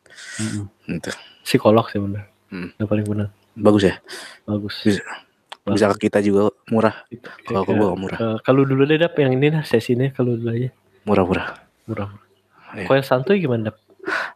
[0.86, 1.12] Gitu
[1.48, 2.28] Psikolog sih bener.
[2.48, 2.76] Hmm.
[2.76, 3.28] Yang paling benar.
[3.58, 3.96] bagus ya
[4.44, 4.76] Bagus.
[4.86, 5.02] bisa
[5.66, 6.94] bisa ke kita juga murah
[7.42, 10.54] kalau ke gua murah Eh, kalau dulu deh dap yang ini lah sesinya kalau dulu
[10.54, 10.70] aja
[11.04, 11.48] murah murah
[11.88, 12.10] murah.
[12.72, 12.86] Iya.
[12.86, 13.78] Kalau yang santuy gimana dap?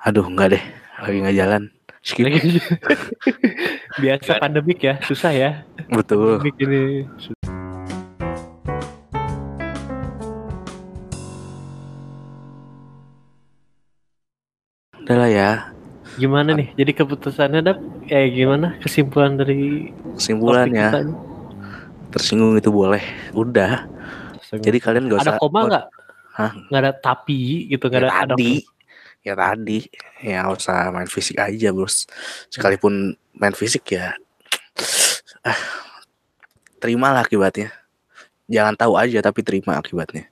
[0.02, 0.64] aduh nggak deh
[0.98, 1.64] lagi nggak jalan
[2.02, 2.26] skip
[4.02, 5.52] Biasa pandemik ya, susah ya.
[5.92, 7.06] betul Pandemik ini.
[15.02, 15.50] udah lah ya
[16.20, 16.76] Gimana nih?
[16.76, 17.78] Jadi keputusannya dap?
[18.12, 18.76] Eh gimana?
[18.84, 21.16] Kesimpulan dari kesimpulannya
[22.12, 23.02] tersinggung itu boleh.
[23.32, 23.88] Udah.
[24.52, 25.86] Jadi kalian gak usah ada koma nggak?
[26.36, 26.52] Hah?
[26.68, 28.52] Nggak ada tapi gitu nggak ya ada ada tadi.
[29.24, 29.80] ya tadi.
[30.20, 32.04] Ya nggak usah main fisik aja bos.
[32.52, 34.12] Sekalipun main fisik ya
[35.48, 35.60] ah,
[36.84, 37.72] terimalah akibatnya.
[38.52, 40.28] Jangan tahu aja tapi terima akibatnya.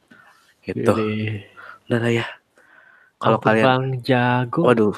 [0.60, 0.84] Gitu.
[0.84, 1.48] Jadi,
[1.88, 2.28] udah lah ya
[3.20, 4.64] kalau kalian Bang jago.
[4.64, 4.96] waduh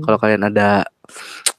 [0.00, 0.86] kalau kalian ada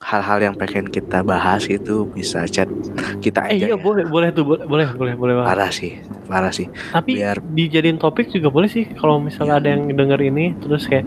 [0.02, 2.72] hal-hal yang pengen kita bahas itu bisa chat
[3.20, 3.78] kita Eh aja iya ya.
[3.78, 5.50] boleh boleh tuh boleh boleh boleh boleh banget.
[5.50, 5.92] parah sih
[6.26, 10.56] parah sih Tapi biar- dijadiin topik juga boleh sih kalau misalnya ada yang denger ini
[10.58, 11.06] terus kayak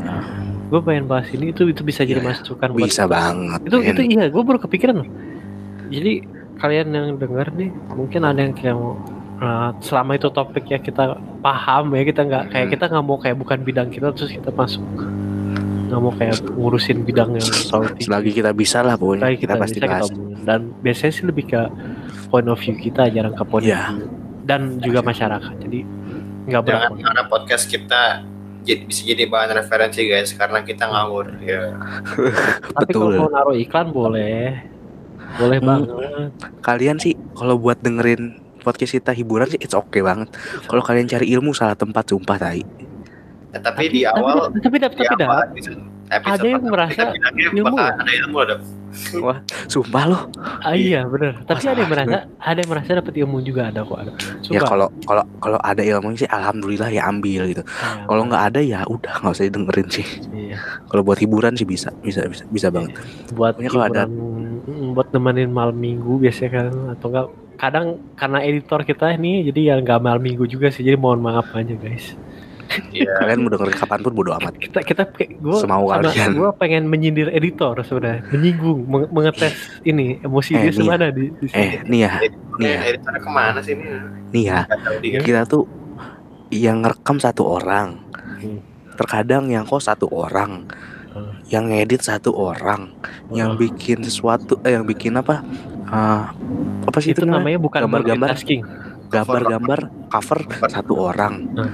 [0.65, 3.89] gue pengen bahas ini itu itu bisa jadi Iya, masukan buat bisa banget itu men.
[3.89, 5.09] itu iya gue baru kepikiran loh
[5.87, 6.13] jadi
[6.55, 9.01] kalian yang denger nih mungkin ada yang kayak mau
[9.39, 13.37] uh, selama itu topik ya kita paham ya kita nggak kayak kita nggak mau kayak
[13.37, 14.85] bukan bidang kita terus kita masuk.
[15.85, 19.21] Nggak mau kayak ngurusin bidang yang tinggi selagi kita bisa lah pokoknya.
[19.29, 20.09] Selagi kita, pasti bisa, bahas.
[20.09, 21.61] kita dan biasanya sih lebih ke
[22.29, 23.81] point of view kita jarang ke point Iya.
[23.81, 24.07] of view.
[24.45, 25.81] Dan juga masyarakat jadi
[26.45, 28.03] nggak Jangan berat karena podcast kita
[28.61, 31.73] jadi, bisa jadi bahan referensi guys karena kita ngawur ya.
[32.73, 33.21] tapi kalau betul.
[33.21, 34.61] mau naruh iklan boleh.
[35.35, 35.67] Boleh Hmm.
[35.67, 35.89] banget.
[36.61, 40.33] Kalian sih kalau buat dengerin podcast kita hiburan sih it's okay banget.
[40.65, 42.65] Kalau kalian cari ilmu salah tempat sumpah tai.
[43.55, 45.55] Ya, tapi, di awal tapi tapi tapi awal dap.
[45.55, 45.79] episode,
[46.11, 47.93] ada yang merasa ilmu ya?
[47.95, 48.55] ada ilmu ada
[49.67, 50.23] sumpah loh.
[50.63, 51.43] Ah, iya bener.
[51.45, 51.75] Tapi Masalah.
[51.75, 54.13] ada yang merasa ada yang merasa dapat ilmu juga ada kok ada.
[54.47, 57.63] Ya kalau kalau kalau ada ilmunya sih alhamdulillah ya ambil gitu.
[57.67, 60.07] Iya, kalau nggak ada ya udah nggak usah dengerin sih.
[60.31, 60.59] Iya.
[60.87, 62.95] kalau buat hiburan sih bisa bisa bisa bisa banget.
[63.35, 67.27] Buat kalau ada- hiburan, mm, buat nemenin malam minggu biasanya kan atau enggak
[67.57, 71.51] kadang karena editor kita ini jadi ya nggak malam minggu juga sih jadi mohon maaf
[71.53, 72.15] aja guys
[72.91, 73.07] Iya.
[73.21, 76.33] kalian mau dengerin kapan pun bodo amat kita kita gue Semau kalian.
[76.33, 81.29] gue pengen menyindir editor sebenarnya menyinggung meng- mengetes ini emosi Eh, dia nih semana di,
[81.31, 81.61] di sini.
[81.61, 82.13] eh nih ya
[82.57, 83.85] nih ya Eh, editornya ke mana sih ini?
[84.33, 84.59] nih ya
[85.21, 85.69] kita tuh
[86.51, 88.01] yang ngerekam satu orang
[88.35, 88.59] Hmm.
[88.95, 90.67] terkadang yang kok satu orang.
[91.47, 92.89] Yang ngedit satu orang
[93.31, 95.45] yang bikin sesuatu eh yang bikin apa
[95.85, 96.33] Ah,
[96.83, 98.29] apa sih itu itu, namanya namanya bukan Gambar-gambar.
[98.33, 98.63] multitasking
[99.07, 101.73] gambar-gambar cover satu orang Hmm.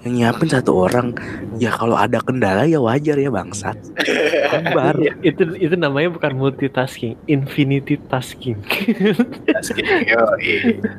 [0.00, 1.12] yang nyiapin satu orang
[1.56, 3.76] ya kalau ada kendala ya wajar ya bangsat
[4.50, 4.94] Gambar.
[5.06, 8.58] Ya, itu itu namanya bukan multitasking infinity tasking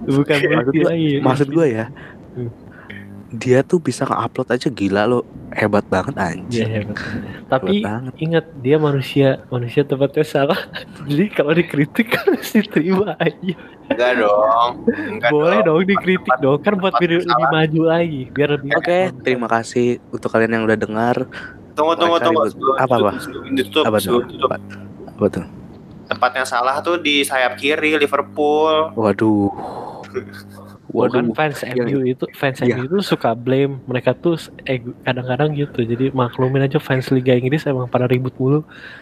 [0.08, 1.86] bukan Maksud multi maksud gue ya
[2.32, 2.48] Hmm.
[3.32, 5.20] Dia tuh bisa nge-upload aja gila lo
[5.52, 7.16] hebat banget anjir iya, betul.
[7.48, 10.60] tapi hebat banget ingat dia manusia manusia tempatnya salah
[11.08, 13.56] jadi kalau dikritik harus diterima aja
[13.92, 14.88] Enggak dong.
[14.88, 17.52] Enggak boleh dong dikritik dong kan buat tempat biar lebih salah.
[17.52, 21.18] maju lagi biar lebih oke terima kasih untuk kalian yang udah dengar
[21.72, 22.42] Tunggu tunggu Mereka tunggu.
[22.42, 22.52] ribut.
[22.52, 23.12] Sebelum Apa, apa?
[23.50, 24.56] Ditutup, apa tuh apa,
[25.10, 25.46] apa tuh
[26.06, 28.92] Tempat yang salah tuh di sayap kiri Liverpool.
[28.94, 29.52] waduh
[30.92, 32.76] Gua kan waduh fans Yang- MU itu fans Iya.
[32.76, 35.82] MU itu suka blame mereka tuh eh, kadang-kadang gitu.
[35.82, 38.62] Jadi maklumin aja fans Liga Inggris emang pada ribut mulu.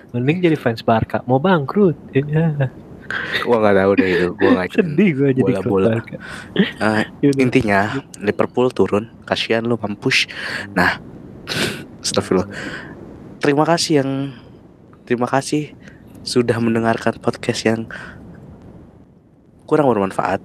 [0.09, 1.25] Mending jadi fans Barca.
[1.25, 1.97] Mau bangkrut.
[2.13, 2.69] Ya,
[3.41, 4.27] gua nggak tahu deh itu.
[4.33, 5.51] Gua nggak sedih gue jadi.
[5.59, 6.15] Barca.
[6.55, 7.41] Eh, Yaudah.
[7.41, 7.79] intinya
[8.17, 9.09] Liverpool turun.
[9.25, 10.29] Kasihan lu mampus.
[10.71, 11.01] Nah
[11.99, 12.47] Astagfirullah.
[13.41, 14.11] Terima kasih yang
[15.03, 15.73] terima kasih
[16.21, 17.89] sudah mendengarkan podcast yang
[19.65, 20.41] kurang bermanfaat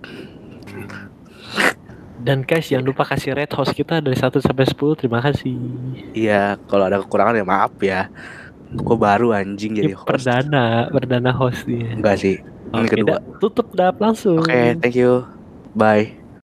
[2.24, 5.52] dan guys jangan lupa kasih rate host kita dari 1 sampai 10 terima kasih.
[6.16, 8.08] Iya kalau ada kekurangan ya maaf ya.
[8.74, 10.08] Gua baru anjing jadi host.
[10.08, 11.92] perdana perdana host dia.
[11.92, 12.40] Enggak sih.
[12.74, 13.06] Ini Oke, kedua.
[13.06, 14.40] dah, tutup dap langsung.
[14.40, 15.28] Oke thank you.
[15.76, 16.23] Bye